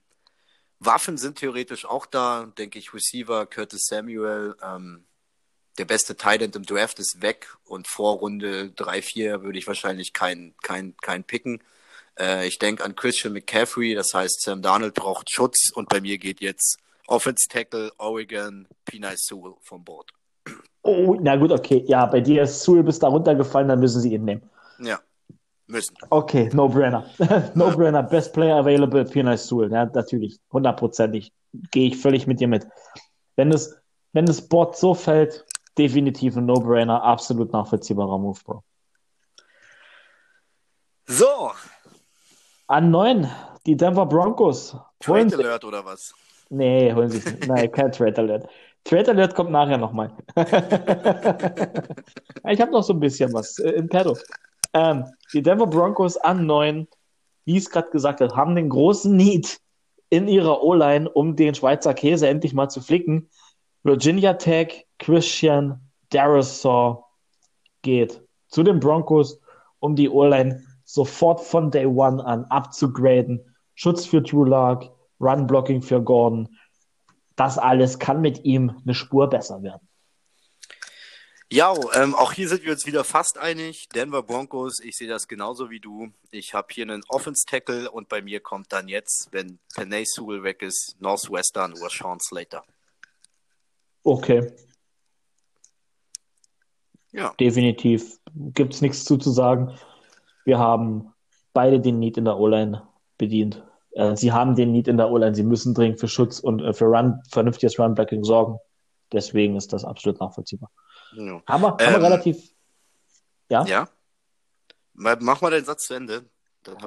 [0.79, 2.93] Waffen sind theoretisch auch da, denke ich.
[2.93, 5.05] Receiver, Curtis Samuel, ähm,
[5.79, 10.13] der beste Tight im Draft ist weg und vor Runde 3, 4 würde ich wahrscheinlich
[10.13, 11.63] keinen kein, kein picken.
[12.19, 16.19] Äh, ich denke an Christian McCaffrey, das heißt, Sam Darnold braucht Schutz und bei mir
[16.19, 20.11] geht jetzt Offense Tackle Oregon, Pinay Sewell vom Board.
[20.83, 21.85] Oh, na gut, okay.
[21.87, 24.49] Ja, bei dir ist Sewell bis da runtergefallen, dann müssen sie ihn nehmen.
[24.79, 25.01] Ja,
[25.67, 25.97] müssen.
[26.11, 27.07] Okay, no-brainer.
[27.55, 29.73] no-brainer, best player available, Pinay Sewell.
[29.73, 31.33] Ja, natürlich, hundertprozentig.
[31.71, 32.67] Gehe ich völlig mit dir mit.
[33.37, 33.77] Wenn das,
[34.13, 35.45] wenn das Board so fällt,
[35.79, 38.63] definitiv ein No-Brainer, absolut nachvollziehbarer Move, Bro.
[41.07, 41.53] So.
[42.67, 43.31] An neun,
[43.65, 44.77] die Denver Broncos.
[44.99, 46.15] Trade Alert oder was?
[46.49, 47.23] Nee, holen Sie.
[47.47, 48.49] Nein, kein Trade Alert.
[48.85, 50.11] Trade Alert kommt nachher nochmal.
[52.49, 54.17] ich habe noch so ein bisschen was äh, im Petto.
[54.77, 56.87] Ähm, die Denver Broncos an 9,
[57.47, 59.59] wie es gerade gesagt habe, haben den großen Need
[60.11, 63.31] in ihrer O-Line, um den Schweizer Käse endlich mal zu flicken.
[63.85, 67.05] Virginia Tech, Christian Darasaw
[67.81, 69.41] geht zu den Broncos,
[69.79, 73.57] um die O-Line sofort von Day One an abzugraden.
[73.75, 76.51] Schutz für Drew Lark, Run-Blocking für Gordon.
[77.35, 79.86] Das alles kann mit ihm eine Spur besser werden.
[81.53, 83.89] Ja, ähm, auch hier sind wir uns wieder fast einig.
[83.95, 86.09] Denver Broncos, ich sehe das genauso wie du.
[86.33, 90.63] Ich habe hier einen Offense-Tackle und bei mir kommt dann jetzt, wenn Penay Sewell weg
[90.63, 92.65] ist, Northwestern oder Sean Slater.
[94.03, 94.53] Okay.
[97.13, 97.33] Ja.
[97.39, 98.19] Definitiv.
[98.35, 99.79] Gibt es nichts zuzusagen.
[100.45, 101.13] Wir haben
[101.53, 102.83] beide den Need in der O-Line
[103.19, 103.65] bedient.
[103.93, 105.37] Äh, sie haben den Need in der O-Line.
[105.37, 108.59] Sie müssen dringend für Schutz und äh, für Run, vernünftiges Run-Blocking sorgen.
[109.13, 110.71] Deswegen ist das absolut nachvollziehbar.
[111.17, 111.43] Ja.
[111.47, 112.51] Haben, wir, ähm, haben wir relativ.
[113.49, 113.65] Ja?
[113.65, 113.89] Ja.
[114.95, 116.25] Mach mal den Satz zu Ende.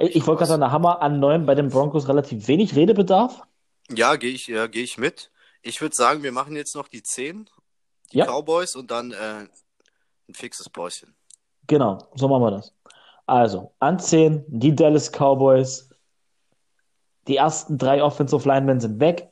[0.00, 2.76] Ich, ich wollte gerade sagen, da haben wir an neun bei den Broncos relativ wenig
[2.76, 3.42] Redebedarf.
[3.88, 5.30] Ja, gehe ich, ja, geh ich mit.
[5.62, 7.48] Ich würde sagen, wir machen jetzt noch die 10,
[8.12, 8.26] die ja.
[8.26, 9.46] Cowboys und dann äh,
[10.28, 11.14] ein fixes Päuschen.
[11.66, 12.74] Genau, so machen wir das.
[13.26, 15.90] Also, an 10 die Dallas Cowboys,
[17.28, 19.29] die ersten drei Offensive Linemen sind weg.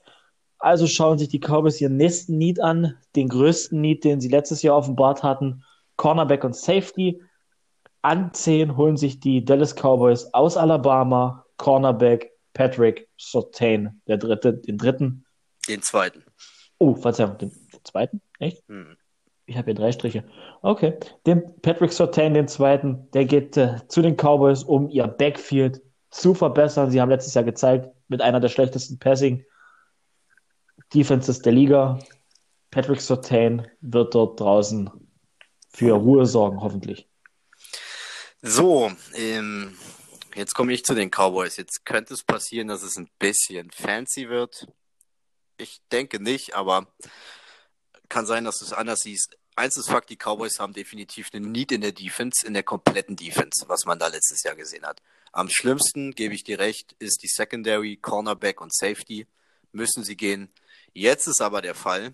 [0.59, 4.63] Also schauen sich die Cowboys ihren nächsten Need an, den größten Need, den sie letztes
[4.63, 5.65] Jahr offenbart hatten,
[5.97, 7.23] Cornerback und Safety.
[8.03, 14.79] An 10 holen sich die Dallas Cowboys aus Alabama Cornerback Patrick Surtain, der dritte, den
[14.79, 15.25] dritten.
[15.69, 16.25] Den zweiten.
[16.79, 18.21] Oh, Verzeihung, den, den zweiten?
[18.39, 18.67] Echt?
[18.69, 18.97] Hm.
[19.47, 20.25] Ich habe hier drei Striche.
[20.63, 20.99] Okay.
[21.27, 26.35] Den Patrick Surtain, den zweiten, der geht äh, zu den Cowboys, um ihr Backfield zu
[26.35, 26.91] verbessern.
[26.91, 29.45] Sie haben letztes Jahr gezeigt, mit einer der schlechtesten Passing
[30.95, 31.99] Defenses der Liga.
[32.71, 34.91] Patrick Surtain wird dort draußen
[35.71, 37.09] für Ruhe sorgen, hoffentlich.
[38.43, 39.77] So, ähm,
[40.35, 41.57] jetzt komme ich zu den Cowboys.
[41.57, 44.67] Jetzt könnte es passieren, dass es ein bisschen fancy wird.
[45.57, 46.87] Ich denke nicht, aber
[48.09, 49.37] kann sein, dass du es anders siehst.
[49.57, 53.17] Eins ist Fakt, die Cowboys haben definitiv einen Need in der Defense, in der kompletten
[53.17, 55.03] Defense, was man da letztes Jahr gesehen hat.
[55.33, 59.27] Am schlimmsten, gebe ich dir recht, ist die Secondary, Cornerback und Safety.
[59.73, 60.49] Müssen sie gehen.
[60.95, 62.13] Jetzt ist aber der Fall,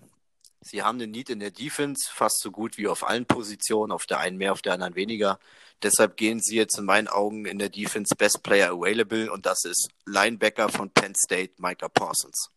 [0.61, 4.05] sie haben den Need in der Defense fast so gut wie auf allen Positionen, auf
[4.05, 5.39] der einen mehr, auf der anderen weniger.
[5.83, 9.65] Deshalb gehen sie jetzt in meinen Augen in der Defense Best Player Available und das
[9.65, 12.49] ist Linebacker von Penn State, Micah Parsons.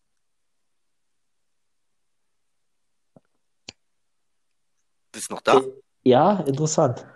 [5.12, 5.60] Bist noch da?
[6.04, 7.06] Ja, interessant.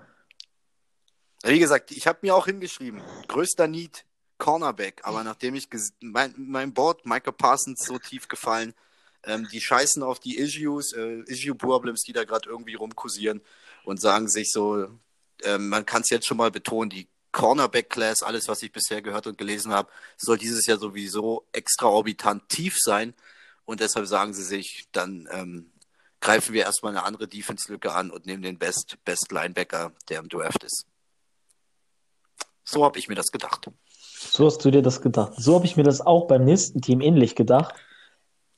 [1.44, 4.04] Wie gesagt, ich habe mir auch hingeschrieben, größter Need
[4.38, 5.68] Cornerback, aber nachdem ich
[6.00, 8.74] mein, mein Board Michael Parsons so tief gefallen,
[9.24, 13.40] ähm, die scheißen auf die Issues, äh, Issue Problems, die da gerade irgendwie rumkursieren
[13.84, 14.88] und sagen sich so,
[15.42, 19.00] äh, man kann es jetzt schon mal betonen, die Cornerback Class, alles was ich bisher
[19.00, 23.14] gehört und gelesen habe, soll dieses Jahr sowieso extraorbitant tief sein
[23.64, 25.72] und deshalb sagen sie sich, dann ähm,
[26.20, 30.28] greifen wir erstmal eine andere Defense-Lücke an und nehmen den Best, Best Linebacker, der im
[30.28, 30.84] Draft ist.
[32.64, 33.70] So habe ich mir das gedacht.
[34.30, 35.32] So hast du dir das gedacht.
[35.36, 37.74] So habe ich mir das auch beim nächsten Team ähnlich gedacht.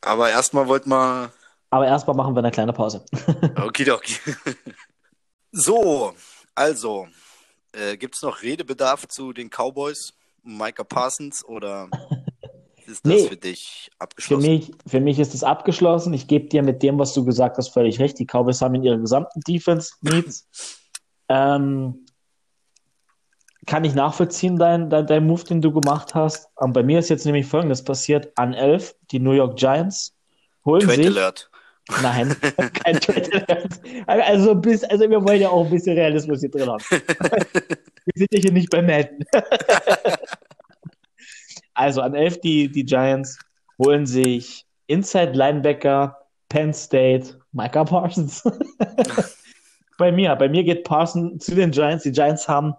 [0.05, 1.33] Aber erstmal wollten wir.
[1.71, 3.05] Aber erstmal machen wir eine kleine Pause.
[3.57, 4.17] okay, okay.
[5.53, 6.13] so,
[6.55, 7.09] also,
[7.73, 11.89] äh, gibt es noch Redebedarf zu den Cowboys, Micah Parsons oder
[12.87, 14.43] ist das nee, für dich abgeschlossen?
[14.43, 16.15] Für mich, für mich ist es abgeschlossen.
[16.15, 18.19] Ich gebe dir mit dem, was du gesagt hast, völlig recht.
[18.19, 20.47] Die Cowboys haben in ihrer gesamten Defense Needs.
[21.29, 22.04] ähm,
[23.67, 26.49] kann ich nachvollziehen, dein, dein, dein Move, den du gemacht hast.
[26.57, 28.33] Und bei mir ist jetzt nämlich folgendes passiert.
[28.37, 30.15] An 11, die New York Giants
[30.65, 31.07] holen Trade sich...
[31.07, 31.51] Alert.
[32.03, 32.35] Nein,
[32.85, 33.81] kein Trade Alert.
[34.07, 36.83] Also, bis, also wir wollen ja auch ein bisschen Realismus hier drin haben.
[36.91, 39.25] wir sind ja hier nicht bei Madden.
[41.75, 43.39] also an 11, die, die Giants
[43.79, 48.43] holen sich Inside Linebacker, Penn State, Micah Parsons.
[49.99, 52.05] bei mir, bei mir geht Parsons zu den Giants.
[52.05, 52.75] Die Giants haben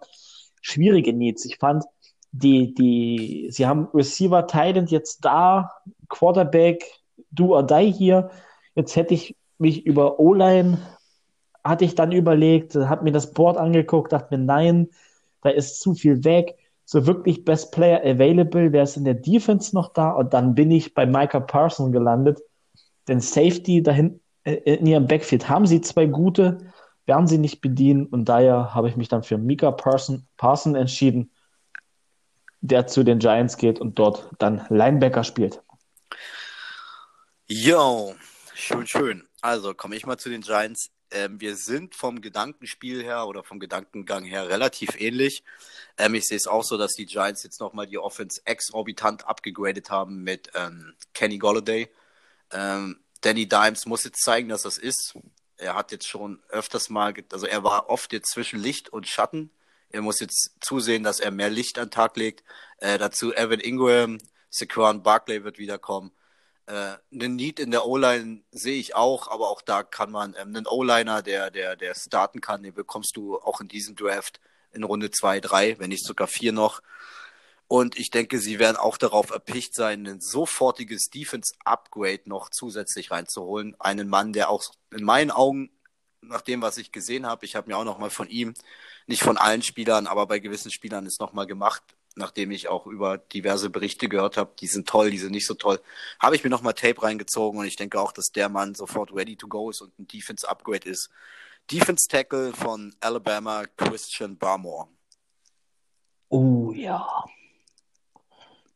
[0.66, 1.46] schwierige Needs.
[1.46, 1.84] Ich fand,
[2.32, 5.72] die, die, sie haben Receiver Thailand jetzt da,
[6.10, 6.84] Quarterback,
[7.32, 8.32] do or die hier.
[8.74, 10.80] Jetzt hätte ich mich über O-Line,
[11.64, 14.90] hatte ich dann überlegt, habe mir das Board angeguckt, dachte mir, nein,
[15.42, 16.58] da ist zu viel weg.
[16.84, 20.12] So wirklich Best Player Available, wer ist in der Defense noch da?
[20.12, 22.42] Und dann bin ich bei Micah Parson gelandet.
[23.08, 26.58] Denn Safety dahin äh, in ihrem Backfield haben sie zwei gute,
[27.06, 31.32] werden sie nicht bedienen und daher habe ich mich dann für Mika Parson, Parson entschieden,
[32.62, 35.62] der zu den Giants geht und dort dann Linebacker spielt.
[37.48, 38.16] Yo,
[38.56, 39.28] schön, schön.
[39.42, 40.90] Also komme ich mal zu den Giants.
[41.12, 45.44] Ähm, wir sind vom Gedankenspiel her oder vom Gedankengang her relativ ähnlich.
[46.00, 49.92] Ähm, ich sehe es auch so, dass die Giants jetzt nochmal die Offense exorbitant abgegradet
[49.92, 51.88] haben mit ähm, Kenny Golladay.
[52.52, 55.16] Ähm, Danny Dimes muss jetzt zeigen, dass das ist
[55.58, 59.52] er hat jetzt schon öfters mal, also er war oft jetzt zwischen Licht und Schatten.
[59.90, 62.44] Er muss jetzt zusehen, dass er mehr Licht an den Tag legt.
[62.78, 64.18] Äh, dazu Evan Ingram,
[64.50, 66.12] Saquon Barkley wird wiederkommen.
[66.68, 70.56] Äh, einen Need in der O-Line sehe ich auch, aber auch da kann man ähm,
[70.56, 74.40] einen O-Liner, der, der, der starten kann, den bekommst du auch in diesem Draft
[74.72, 76.82] in Runde 2, 3, wenn nicht sogar 4 noch.
[77.68, 83.76] Und ich denke, sie werden auch darauf erpicht sein, ein sofortiges Defense-Upgrade noch zusätzlich reinzuholen.
[83.80, 85.72] Einen Mann, der auch in meinen Augen,
[86.22, 88.54] nach dem, was ich gesehen habe, ich habe mir auch noch mal von ihm,
[89.08, 91.84] nicht von allen Spielern, aber bei gewissen Spielern ist noch mal gemacht,
[92.16, 95.54] nachdem ich auch über diverse Berichte gehört habe, die sind toll, die sind nicht so
[95.54, 95.80] toll,
[96.20, 99.14] habe ich mir noch mal Tape reingezogen und ich denke auch, dass der Mann sofort
[99.14, 101.10] ready to go ist und ein Defense-Upgrade ist.
[101.72, 104.88] Defense Tackle von Alabama, Christian Barmore.
[106.30, 107.26] Oh ja.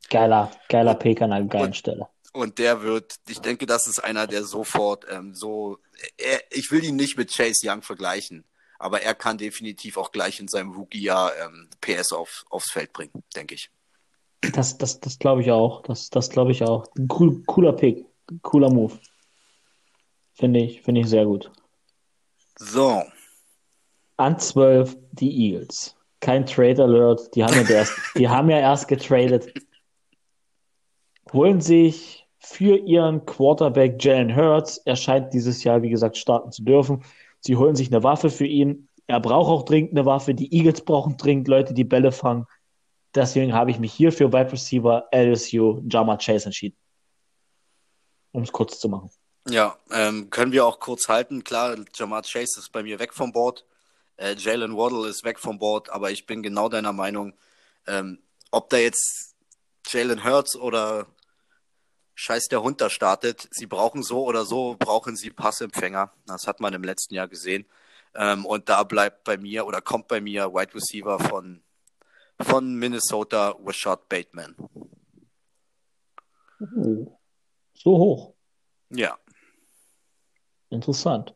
[0.10, 2.08] Geiler, geiler Pick an einer geilen und, Stelle.
[2.34, 5.78] Und der wird, ich denke, das ist einer, der sofort ähm, so,
[6.18, 8.46] er, ich will ihn nicht mit Chase Young vergleichen,
[8.80, 13.24] aber er kann definitiv auch gleich in seinem Rookie-Jahr ähm, PS auf, aufs Feld bringen,
[13.36, 13.70] denke ich.
[14.54, 15.84] Das, das, das glaube ich auch.
[15.84, 16.86] Das, das glaube ich auch.
[17.12, 18.06] Cool, cooler Pick,
[18.42, 18.98] cooler Move.
[20.34, 21.52] Finde ich, finde ich sehr gut.
[22.58, 23.04] So.
[24.16, 25.96] An 12 die Eagles.
[26.22, 27.36] Kein Trade Alert.
[27.36, 29.54] Die haben ja erst, die haben ja erst getradet.
[31.34, 34.78] Holen sich für ihren Quarterback Jalen Hurts.
[34.86, 37.04] Er scheint dieses Jahr, wie gesagt, starten zu dürfen.
[37.42, 38.90] Sie holen sich eine Waffe für ihn.
[39.08, 40.34] Er braucht auch dringend eine Waffe.
[40.34, 42.46] Die Eagles brauchen dringend Leute, die Bälle fangen.
[43.16, 46.78] Deswegen habe ich mich hier für Wide Receiver LSU Jama Chase entschieden.
[48.32, 49.10] Um es kurz zu machen.
[49.50, 51.44] Ja, ähm, können wir auch kurz halten.
[51.44, 53.66] Klar, Jamar Chase ist bei mir weg vom Board.
[54.18, 57.34] Äh, Jalen Waddle ist weg vom Board, aber ich bin genau deiner Meinung.
[57.88, 58.20] Ähm,
[58.52, 59.36] ob da jetzt
[59.88, 61.08] Jalen Hurts oder
[62.22, 66.12] Scheiß der Hund da startet, sie brauchen so oder so, brauchen sie Passempfänger.
[66.26, 67.66] Das hat man im letzten Jahr gesehen.
[68.14, 71.64] Ähm, und da bleibt bei mir oder kommt bei mir Wide Receiver von,
[72.42, 74.54] von Minnesota, Rashad Bateman.
[76.60, 77.18] Oh,
[77.74, 78.34] so hoch.
[78.90, 79.18] Ja.
[80.70, 81.34] Interessant.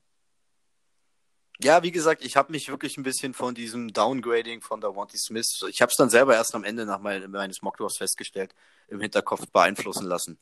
[1.61, 5.17] Ja, wie gesagt, ich habe mich wirklich ein bisschen von diesem Downgrading von der Wanty
[5.17, 8.53] Smith, ich habe es dann selber erst am Ende nach mein, meines Mockdraws festgestellt,
[8.89, 10.37] im Hinterkopf beeinflussen lassen.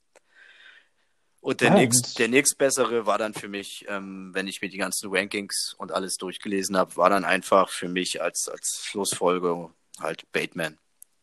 [1.41, 4.77] Und der, ah, nächst, der nächstbessere war dann für mich, ähm, wenn ich mir die
[4.77, 10.31] ganzen Rankings und alles durchgelesen habe, war dann einfach für mich als, als Schlussfolge halt
[10.31, 10.77] Bateman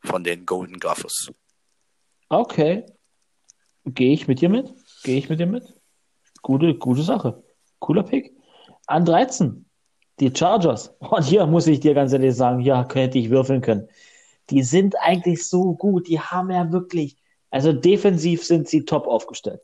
[0.04, 1.30] von den Golden Gophers.
[2.28, 2.84] Okay.
[3.84, 4.74] Gehe ich mit dir mit?
[5.04, 5.62] Gehe ich mit dir mit?
[6.42, 7.42] Gute, gute Sache.
[7.78, 8.36] Cooler Pick.
[8.86, 9.66] An 13.
[10.18, 10.88] Die Chargers.
[10.98, 13.88] Und hier muss ich dir ganz ehrlich sagen, ja, hätte ich würfeln können.
[14.50, 16.08] Die sind eigentlich so gut.
[16.08, 17.16] Die haben ja wirklich,
[17.50, 19.62] also defensiv sind sie top aufgestellt.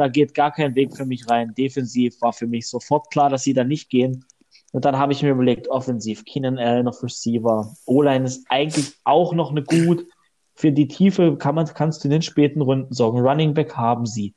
[0.00, 1.52] Da geht gar kein Weg für mich rein.
[1.52, 4.24] Defensiv war für mich sofort klar, dass sie da nicht gehen.
[4.72, 7.74] Und dann habe ich mir überlegt, offensiv, Keenan Allen auf Receiver.
[7.84, 10.06] O-Line ist eigentlich auch noch eine gut.
[10.54, 13.20] Für die Tiefe kann man, kannst du in den späten Runden sorgen.
[13.20, 14.34] Running Back haben sie.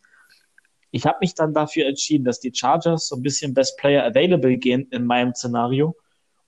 [0.92, 4.58] Ich habe mich dann dafür entschieden, dass die Chargers so ein bisschen Best Player Available
[4.58, 5.96] gehen in meinem Szenario.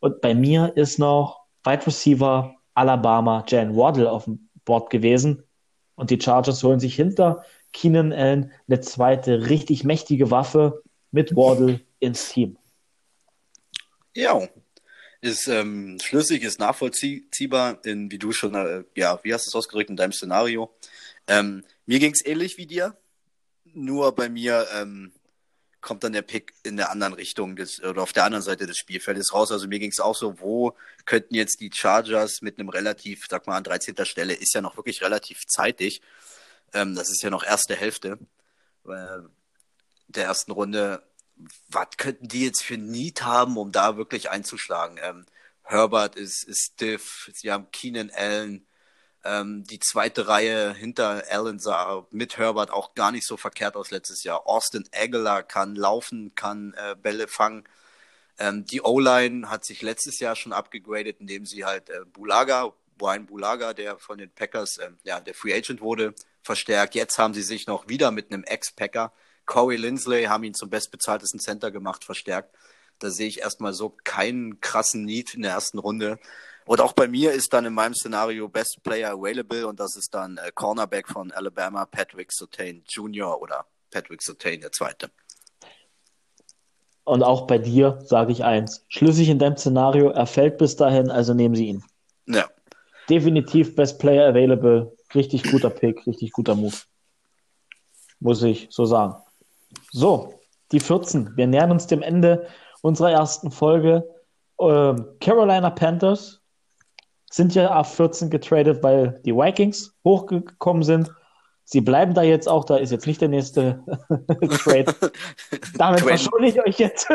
[0.01, 5.43] Und bei mir ist noch Wide Receiver Alabama Jan Waddle auf dem Board gewesen.
[5.95, 7.43] Und die Chargers holen sich hinter
[7.75, 12.57] Keenan Allen eine zweite richtig mächtige Waffe mit Waddle ins Team.
[14.15, 14.47] Ja,
[15.19, 19.55] ist ähm, schlüssig, ist nachvollziehbar, in, wie du schon, äh, ja, wie hast du es
[19.55, 20.73] ausgedrückt in deinem Szenario.
[21.27, 22.95] Ähm, mir ging es ähnlich wie dir,
[23.65, 25.11] nur bei mir ähm,
[25.81, 28.77] kommt dann der Pick in der anderen Richtung des, oder auf der anderen Seite des
[28.77, 29.51] Spielfeldes raus.
[29.51, 33.47] Also mir ging es auch so, wo könnten jetzt die Chargers mit einem relativ, sag
[33.47, 33.95] mal, an 13.
[34.05, 36.01] Stelle, ist ja noch wirklich relativ zeitig,
[36.75, 38.19] ähm, das ist ja noch erste Hälfte
[38.87, 39.19] äh,
[40.07, 41.03] der ersten Runde.
[41.69, 44.99] Was könnten die jetzt für Need haben, um da wirklich einzuschlagen?
[45.01, 45.25] Ähm,
[45.63, 48.67] Herbert ist, ist stiff, sie haben Keenan Allen.
[49.23, 53.89] Ähm, die zweite Reihe hinter Allen sah mit Herbert auch gar nicht so verkehrt aus
[53.89, 54.45] letztes Jahr.
[54.45, 57.63] Austin Aguilar kann laufen, kann äh, Bälle fangen.
[58.37, 63.25] Ähm, die O-Line hat sich letztes Jahr schon abgegradet, indem sie halt äh, Bulaga, Brian
[63.25, 66.13] Bulaga, der von den Packers, äh, ja, der Free Agent wurde,
[66.45, 66.95] verstärkt.
[66.95, 69.11] Jetzt haben sie sich noch wieder mit einem Ex-Packer,
[69.45, 72.55] Corey Lindsley, haben ihn zum bestbezahltesten Center gemacht, verstärkt.
[72.99, 76.19] Da sehe ich erstmal so keinen krassen Need in der ersten Runde.
[76.65, 80.13] Und auch bei mir ist dann in meinem Szenario Best Player Available und das ist
[80.13, 83.39] dann äh, Cornerback von Alabama, Patrick Sotain Jr.
[83.39, 85.11] oder Patrick Sotain der Zweite.
[87.03, 88.83] Und auch bei dir sage ich eins.
[88.87, 91.83] Schlüssig in deinem Szenario, er fällt bis dahin, also nehmen Sie ihn.
[92.25, 92.49] Ja.
[93.09, 96.75] Definitiv Best Player Available richtig guter Pick, richtig guter Move.
[98.19, 99.15] Muss ich so sagen.
[99.91, 100.39] So,
[100.71, 101.35] die 14.
[101.35, 102.47] Wir nähern uns dem Ende
[102.81, 104.07] unserer ersten Folge.
[104.59, 106.41] Ähm, Carolina Panthers
[107.29, 111.11] sind ja auf 14 getradet, weil die Vikings hochgekommen sind.
[111.65, 113.83] Sie bleiben da jetzt auch, da ist jetzt nicht der nächste
[114.63, 114.95] Trade.
[115.77, 117.07] Damit verschone ich euch jetzt.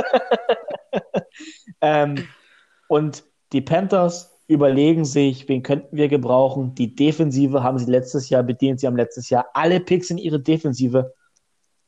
[1.81, 2.27] ähm,
[2.89, 3.23] und
[3.53, 6.75] die Panthers überlegen sich, wen könnten wir gebrauchen.
[6.75, 8.81] Die Defensive haben sie letztes Jahr bedient.
[8.81, 11.15] Sie haben letztes Jahr alle Picks in ihre Defensive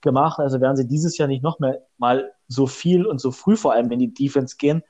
[0.00, 0.38] gemacht.
[0.38, 3.72] Also werden sie dieses Jahr nicht noch mehr mal so viel und so früh vor
[3.72, 4.84] allem in die Defense gehen.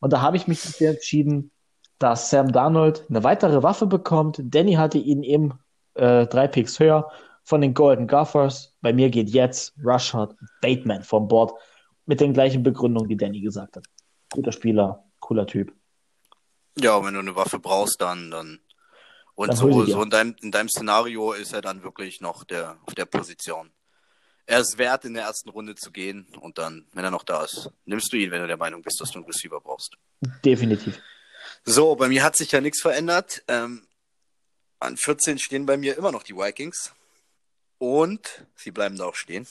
[0.00, 1.50] Und da habe ich mich dafür entschieden,
[1.98, 4.42] dass Sam Darnold eine weitere Waffe bekommt.
[4.42, 5.54] Danny hatte ihn eben
[5.94, 7.10] äh, drei Picks höher
[7.42, 8.76] von den Golden Gophers.
[8.82, 11.54] Bei mir geht jetzt Rushard Bateman vom Board
[12.04, 13.86] mit den gleichen Begründungen, die Danny gesagt hat.
[14.30, 15.72] Guter Spieler, cooler Typ.
[16.78, 18.60] Ja, wenn du eine Waffe brauchst, dann, dann.
[19.34, 22.78] Und dann so, so in, deinem, in deinem Szenario ist er dann wirklich noch der,
[22.86, 23.70] auf der Position.
[24.46, 27.44] Er ist wert, in der ersten Runde zu gehen und dann, wenn er noch da
[27.44, 29.96] ist, nimmst du ihn, wenn du der Meinung bist, dass du einen Receiver brauchst.
[30.44, 31.00] Definitiv.
[31.64, 33.42] So, bei mir hat sich ja nichts verändert.
[33.48, 33.86] Ähm,
[34.80, 36.92] an 14 stehen bei mir immer noch die Vikings.
[37.86, 39.46] Und sie bleiben da auch stehen.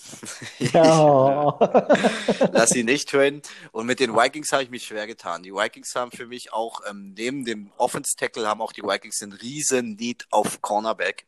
[0.57, 1.55] Ja.
[2.51, 3.43] Lass sie nicht traden.
[3.71, 5.43] Und mit den Vikings habe ich mich schwer getan.
[5.43, 9.33] Die Vikings haben für mich auch, ähm, neben dem Offense-Tackle, haben auch die Vikings einen
[9.33, 11.27] riesen Need auf Cornerback.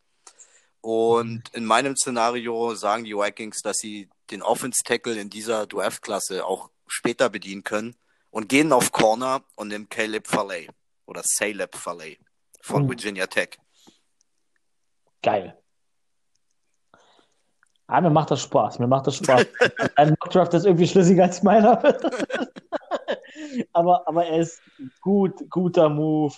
[0.81, 6.71] Und in meinem Szenario sagen die Vikings, dass sie den Offense-Tackle in dieser Draft-Klasse auch
[6.87, 7.95] später bedienen können
[8.31, 10.71] und gehen auf Corner und nehmen Caleb Farley
[11.05, 12.17] oder Caleb Farley
[12.61, 12.89] von mhm.
[12.89, 13.59] Virginia Tech.
[15.21, 15.55] Geil.
[17.87, 18.79] Ah, mir macht das Spaß.
[18.79, 19.45] Mir macht das Spaß.
[19.95, 21.81] Ein Mockdraft ist irgendwie schlüssiger als meiner.
[23.73, 24.61] aber, aber er ist
[25.01, 26.33] gut, guter Move,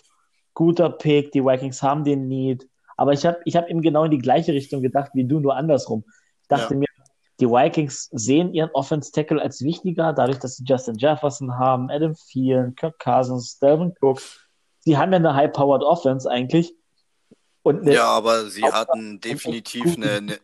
[0.53, 1.31] guter Pick.
[1.31, 2.67] Die Vikings haben den Need.
[2.97, 5.55] Aber ich habe ich hab eben genau in die gleiche Richtung gedacht wie du, nur
[5.55, 6.03] andersrum.
[6.41, 6.79] Ich dachte ja.
[6.79, 6.87] mir,
[7.39, 12.15] die Vikings sehen ihren Offense Tackle als wichtiger, dadurch, dass sie Justin Jefferson haben, Adam
[12.15, 14.21] Thielen, Kirk Cousins, Delvin Cook.
[14.79, 16.73] Sie haben ja eine High-Powered Offense eigentlich.
[17.83, 20.39] ja, aber sie hatten definitiv eine,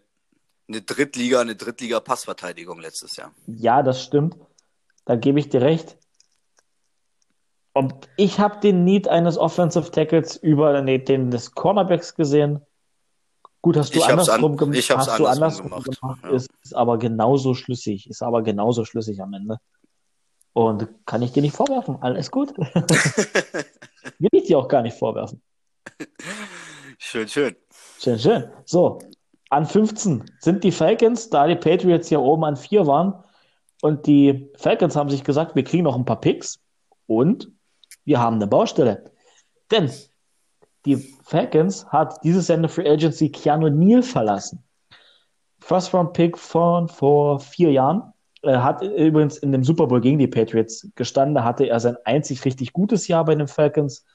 [0.68, 3.34] eine, eine Drittliga, eine Drittliga-Passverteidigung letztes Jahr.
[3.48, 4.38] Ja, das stimmt.
[5.06, 5.98] Da gebe ich dir recht.
[7.74, 12.62] Und ich habe den Need eines Offensive Tackles über den des Cornerbacks gesehen.
[13.62, 16.00] Gut, hast du ich andersrum, an, ich hast andersrum, andersrum gemacht.
[16.00, 16.32] gemacht ja.
[16.32, 18.10] ist, ist aber genauso schlüssig.
[18.10, 19.58] Ist aber genauso schlüssig am Ende.
[20.54, 21.98] Und kann ich dir nicht vorwerfen.
[22.02, 22.56] Alles gut.
[24.20, 25.42] Will ich dir auch gar nicht vorwerfen.
[27.00, 27.56] Schön, schön.
[28.00, 28.52] Schön, schön.
[28.66, 29.00] So,
[29.54, 33.14] an 15 sind die Falcons, da die Patriots hier oben an 4 waren.
[33.82, 36.60] Und die Falcons haben sich gesagt, wir kriegen noch ein paar Picks
[37.06, 37.52] und
[38.04, 39.12] wir haben eine Baustelle.
[39.70, 39.92] Denn
[40.86, 44.64] die Falcons hat dieses der Free Agency Keanu Neal verlassen.
[45.60, 48.12] First Round Pick von vor vier Jahren.
[48.42, 51.36] Er hat übrigens in dem Super Bowl gegen die Patriots gestanden.
[51.36, 54.06] Da hatte er sein einzig richtig gutes Jahr bei den Falcons,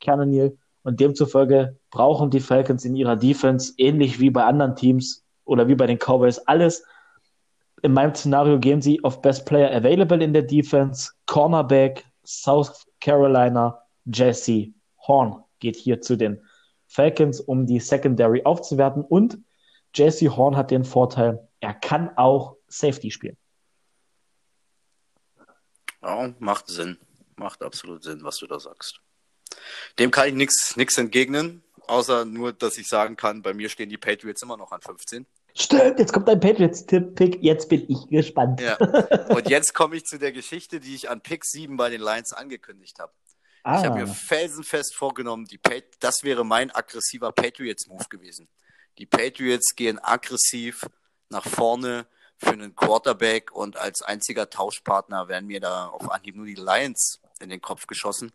[0.00, 0.56] Keanu Neal.
[0.82, 5.74] Und demzufolge brauchen die Falcons in ihrer Defense, ähnlich wie bei anderen Teams oder wie
[5.74, 6.84] bei den Cowboys, alles.
[7.82, 11.12] In meinem Szenario gehen sie auf Best Player Available in der Defense.
[11.26, 14.72] Cornerback, South Carolina, Jesse
[15.06, 16.42] Horn geht hier zu den
[16.86, 19.02] Falcons, um die Secondary aufzuwerten.
[19.02, 19.38] Und
[19.94, 23.36] Jesse Horn hat den Vorteil, er kann auch Safety spielen.
[26.02, 26.98] Ja, macht Sinn.
[27.36, 29.00] Macht absolut Sinn, was du da sagst.
[29.98, 30.34] Dem kann ich
[30.76, 34.72] nichts entgegnen, außer nur, dass ich sagen kann, bei mir stehen die Patriots immer noch
[34.72, 35.26] an 15.
[35.54, 38.60] Stimmt, jetzt kommt ein Patriots-Pick, jetzt bin ich gespannt.
[38.60, 38.76] Ja.
[39.28, 42.32] Und jetzt komme ich zu der Geschichte, die ich an Pick 7 bei den Lions
[42.32, 43.12] angekündigt habe.
[43.62, 43.78] Ah.
[43.78, 45.60] Ich habe mir felsenfest vorgenommen, die
[45.98, 48.48] das wäre mein aggressiver Patriots-Move gewesen.
[48.98, 50.86] Die Patriots gehen aggressiv
[51.28, 52.06] nach vorne
[52.38, 57.20] für einen Quarterback und als einziger Tauschpartner werden mir da auf Anhieb nur die Lions
[57.40, 58.32] in den Kopf geschossen.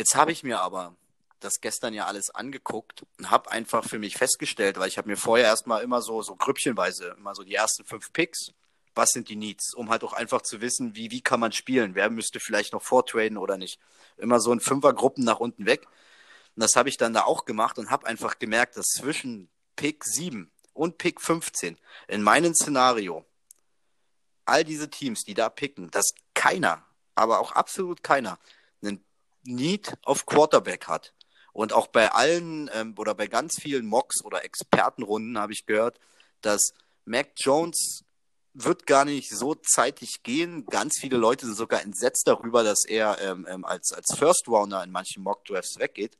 [0.00, 0.96] Jetzt habe ich mir aber
[1.40, 5.18] das gestern ja alles angeguckt und habe einfach für mich festgestellt, weil ich habe mir
[5.18, 8.52] vorher erstmal immer so, so grüppchenweise, immer so die ersten fünf Picks,
[8.94, 11.94] was sind die Needs, um halt auch einfach zu wissen, wie, wie kann man spielen,
[11.96, 13.78] wer müsste vielleicht noch vortraden oder nicht.
[14.16, 15.86] Immer so in Fünfergruppen nach unten weg.
[16.56, 20.02] Und das habe ich dann da auch gemacht und habe einfach gemerkt, dass zwischen Pick
[20.02, 21.76] 7 und Pick 15
[22.08, 23.26] in meinem Szenario
[24.46, 28.38] all diese Teams, die da picken, dass keiner, aber auch absolut keiner
[29.44, 31.12] Need auf Quarterback hat.
[31.52, 35.98] Und auch bei allen ähm, oder bei ganz vielen Mocks oder Expertenrunden habe ich gehört,
[36.42, 36.72] dass
[37.04, 38.04] Mac Jones
[38.54, 40.66] wird gar nicht so zeitig gehen.
[40.66, 44.82] Ganz viele Leute sind sogar entsetzt darüber, dass er ähm, ähm, als, als First Rounder
[44.82, 46.16] in manchen Mock Drafts weggeht.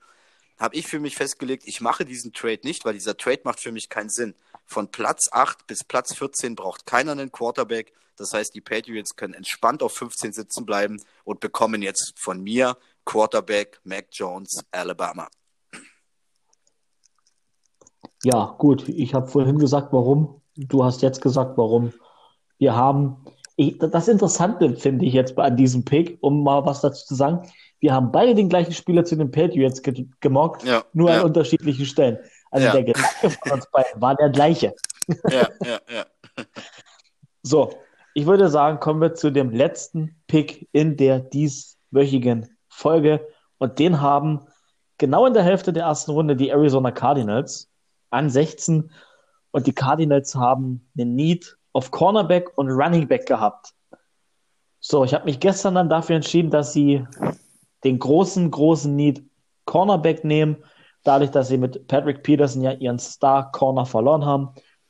[0.59, 3.73] Habe ich für mich festgelegt, ich mache diesen Trade nicht, weil dieser Trade macht für
[3.73, 4.35] mich keinen Sinn.
[4.67, 7.93] Von Platz 8 bis Platz 14 braucht keiner einen Quarterback.
[8.17, 12.77] Das heißt, die Patriots können entspannt auf 15 sitzen bleiben und bekommen jetzt von mir
[13.05, 15.29] Quarterback Mac Jones, Alabama.
[18.23, 18.89] Ja, gut.
[18.89, 20.43] Ich habe vorhin gesagt, warum.
[20.57, 21.93] Du hast jetzt gesagt, warum.
[22.59, 23.25] Wir haben,
[23.57, 27.51] ich, das Interessante finde ich jetzt an diesem Pick, um mal was dazu zu sagen.
[27.79, 31.21] Wir haben beide den gleichen Spieler zu den Patriots ge gemockt, ja, nur ja.
[31.21, 32.19] an unterschiedlichen Stellen.
[32.51, 32.73] Also ja.
[32.73, 34.75] der Gedanke von uns beiden war der gleiche.
[35.31, 36.07] Ja, ja, ja.
[37.43, 37.73] So,
[38.13, 43.27] ich würde sagen, kommen wir zu dem letzten Pick in der dieswöchigen Folge.
[43.59, 44.41] Und den haben
[44.99, 47.71] genau in der Hälfte der ersten Runde die Arizona Cardinals
[48.11, 48.91] an 16.
[49.53, 53.75] Und die Cardinals haben einen Need auf Cornerback und Running Back gehabt.
[54.81, 57.05] So, ich habe mich gestern dann dafür entschieden, dass sie
[57.85, 59.23] den großen, großen Need
[59.67, 60.57] Cornerback nehmen,
[61.05, 64.49] dadurch, dass sie mit Patrick Peterson ja ihren Star Corner verloren haben.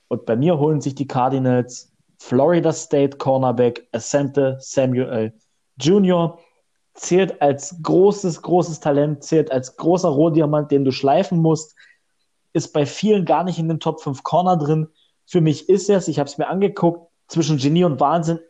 [0.09, 5.33] Und bei mir holen sich die Cardinals Florida State Cornerback Asante Samuel
[5.81, 6.39] Jr
[7.01, 11.75] zählt als großes, großes Talent, zählt als großer Rohdiamant, den du schleifen musst,
[12.53, 14.89] ist bei vielen gar nicht in den Top 5 Corner drin.
[15.27, 18.41] Für mich ist es, ich habe es mir angeguckt, zwischen Genie und Wahnsinn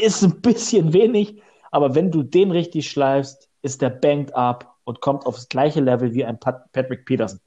[0.00, 1.40] ist ein bisschen wenig,
[1.70, 6.14] aber wenn du den richtig schleifst, ist der banked up und kommt aufs gleiche Level
[6.14, 7.40] wie ein Pat Patrick Peterson.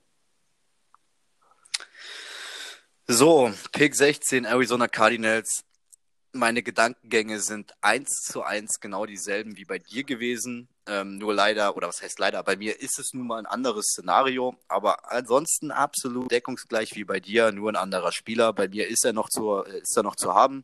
[3.06, 5.67] So, Pick 16, Arizona Cardinals.
[6.38, 10.70] Meine Gedankengänge sind eins zu eins genau dieselben wie bei dir gewesen.
[10.86, 13.88] Ähm, nur leider, oder was heißt leider, bei mir ist es nun mal ein anderes
[13.88, 18.54] Szenario, aber ansonsten absolut deckungsgleich wie bei dir, nur ein anderer Spieler.
[18.54, 20.64] Bei mir ist er noch zu, ist er noch zu haben.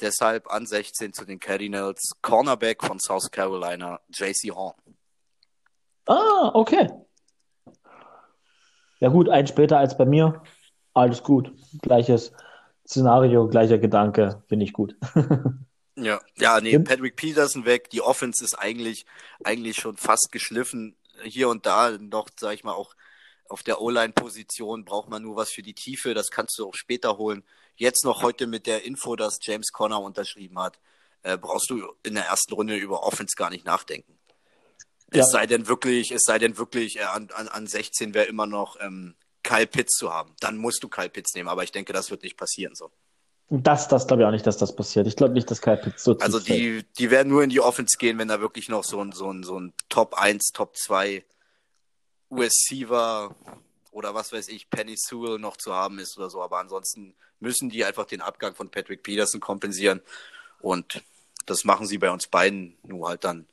[0.00, 4.76] Deshalb an 16 zu den Cardinals, Cornerback von South Carolina, JC Horn.
[6.06, 6.88] Ah, okay.
[9.00, 10.40] Ja gut, ein später als bei mir.
[10.94, 11.52] Alles gut.
[11.82, 12.32] Gleiches
[12.90, 14.96] Szenario, gleicher Gedanke, finde ich gut.
[15.96, 17.88] ja, ja, nee, Patrick Peterson weg.
[17.90, 19.06] Die Offense ist eigentlich,
[19.44, 20.96] eigentlich schon fast geschliffen.
[21.22, 22.96] Hier und da noch, sag ich mal, auch
[23.48, 26.14] auf der O-Line-Position braucht man nur was für die Tiefe.
[26.14, 27.44] Das kannst du auch später holen.
[27.76, 30.80] Jetzt noch heute mit der Info, dass James Conner unterschrieben hat,
[31.22, 34.18] äh, brauchst du in der ersten Runde über Offense gar nicht nachdenken.
[35.12, 35.22] Ja.
[35.22, 38.46] Es sei denn wirklich, es sei denn wirklich, äh, an, an, an 16 wäre immer
[38.46, 40.34] noch ähm, Kyle Pitts zu haben.
[40.40, 42.90] Dann musst du Kyle Pitts nehmen, aber ich denke, das wird nicht passieren so.
[43.52, 45.08] Das, das glaube ich auch nicht, dass das passiert.
[45.08, 47.98] Ich glaube nicht, dass Kyle Pitts so Also die, die werden nur in die Offense
[47.98, 51.24] gehen, wenn da wirklich noch so ein, so ein, so ein Top 1, Top 2
[52.30, 53.34] Receiver
[53.90, 56.40] oder was weiß ich, Penny Sewell noch zu haben ist oder so.
[56.42, 60.00] Aber ansonsten müssen die einfach den Abgang von Patrick Peterson kompensieren.
[60.60, 61.02] Und
[61.46, 63.46] das machen sie bei uns beiden nur halt dann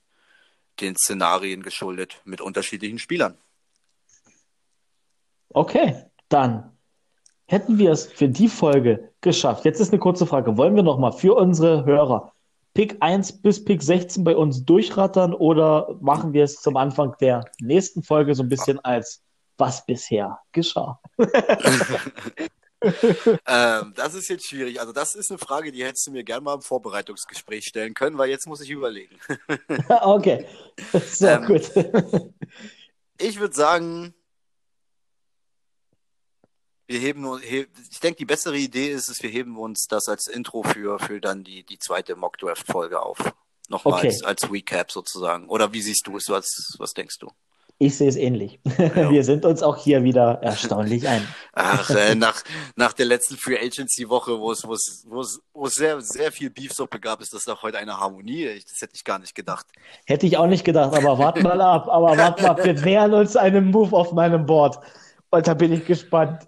[0.80, 3.36] den Szenarien geschuldet mit unterschiedlichen Spielern.
[5.58, 5.96] Okay,
[6.30, 6.78] dann
[7.48, 9.66] hätten wir es für die Folge geschafft.
[9.66, 10.56] Jetzt ist eine kurze Frage.
[10.56, 12.32] Wollen wir nochmal für unsere Hörer
[12.76, 17.44] Pick 1 bis Pick 16 bei uns durchrattern oder machen wir es zum Anfang der
[17.60, 19.24] nächsten Folge so ein bisschen als
[19.58, 21.02] was bisher geschah?
[23.48, 24.80] ähm, das ist jetzt schwierig.
[24.80, 28.20] Also das ist eine Frage, die hättest du mir gerne mal im Vorbereitungsgespräch stellen können,
[28.20, 29.16] weil jetzt muss ich überlegen.
[30.02, 30.46] okay,
[30.94, 31.72] sehr ähm, gut.
[33.18, 34.14] ich würde sagen,
[36.88, 40.28] wir heben nur, ich denke, die bessere Idee ist es, wir heben uns das als
[40.28, 43.18] Intro für, für dann die, die zweite Mock Draft Folge auf.
[43.70, 44.08] Nochmal okay.
[44.08, 45.50] als, als Recap sozusagen.
[45.50, 46.30] Oder wie siehst du es?
[46.30, 46.48] Was,
[46.80, 47.30] was denkst du?
[47.80, 48.60] Ich sehe es ähnlich.
[48.78, 49.12] Ja.
[49.12, 51.28] Wir sind uns auch hier wieder erstaunlich ein.
[51.54, 52.42] Ach, äh, nach,
[52.76, 56.02] nach der letzten Free Agency Woche, wo es, wo es, wo es, wo es sehr,
[56.02, 58.46] sehr viel Beefsuppe gab, ist das doch heute eine Harmonie.
[58.68, 59.68] Das hätte ich gar nicht gedacht.
[60.06, 61.88] Hätte ich auch nicht gedacht, aber warte mal ab.
[61.88, 62.64] Aber warte mal ab.
[62.64, 64.80] Wir nähern uns einem Move auf meinem Board.
[65.30, 66.48] Und da bin ich gespannt.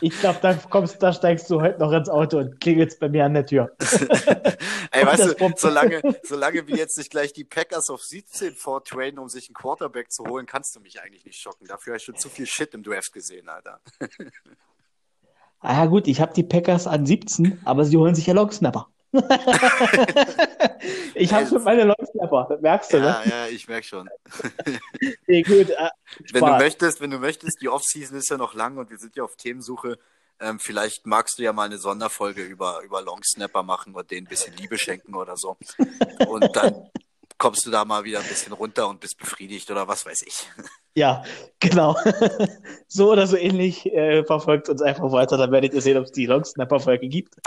[0.00, 3.24] Ich glaube, da kommst, da steigst du heute noch ins Auto und klingelst bei mir
[3.24, 3.76] an der Tür.
[4.90, 9.28] Ey, weißt du, solange, solange wir jetzt nicht gleich die Packers auf 17 vortraden, um
[9.28, 11.66] sich einen Quarterback zu holen, kannst du mich eigentlich nicht schocken.
[11.66, 13.80] Dafür habe ich schon zu viel Shit im Draft gesehen, Alter.
[15.60, 18.88] ah ja gut, ich habe die Packers an 17, aber sie holen sich ja Longsnapper.
[21.14, 23.30] Ich habe schon meine Longsnapper, das merkst du, ja, ne?
[23.30, 24.08] Ja, ich merke schon.
[25.26, 25.90] nee, gut, äh,
[26.32, 29.14] wenn du möchtest, wenn du möchtest, die Offseason ist ja noch lang und wir sind
[29.16, 29.98] ja auf Themensuche.
[30.40, 34.30] Ähm, vielleicht magst du ja mal eine Sonderfolge über, über Longsnapper machen und denen ein
[34.30, 35.56] bisschen Liebe schenken oder so.
[36.26, 36.90] Und dann
[37.42, 40.48] kommst du da mal wieder ein bisschen runter und bist befriedigt oder was weiß ich.
[40.94, 41.24] Ja,
[41.58, 41.96] genau.
[42.86, 46.12] so oder so ähnlich äh, verfolgt uns einfach weiter, dann werdet ihr sehen, ob es
[46.12, 47.34] die Longsnapper-Folge gibt.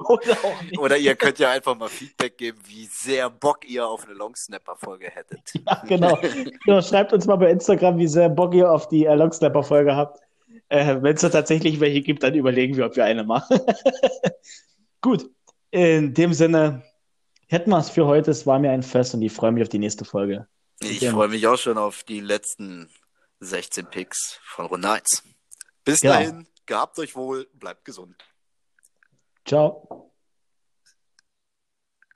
[0.00, 0.78] oder auch nicht.
[0.78, 5.06] Oder ihr könnt ja einfach mal Feedback geben, wie sehr Bock ihr auf eine Longsnapper-Folge
[5.06, 5.40] hättet.
[5.66, 6.18] Ja, genau.
[6.66, 6.82] genau.
[6.82, 10.20] Schreibt uns mal bei Instagram, wie sehr Bock ihr auf die äh, Longsnapper-Folge habt.
[10.68, 13.58] Äh, Wenn es da tatsächlich welche gibt, dann überlegen wir, ob wir eine machen.
[15.00, 15.30] Gut,
[15.70, 16.82] in dem Sinne,
[17.48, 18.30] hätten wir es für heute.
[18.30, 20.46] Es war mir ein Fest und ich freue mich auf die nächste Folge.
[20.80, 21.12] Ich ja.
[21.12, 22.88] freue mich auch schon auf die letzten
[23.40, 25.24] 16 Picks von Runde 1.
[25.84, 26.12] Bis ja.
[26.12, 28.16] dahin, gehabt euch wohl, bleibt gesund.
[29.44, 30.07] Ciao.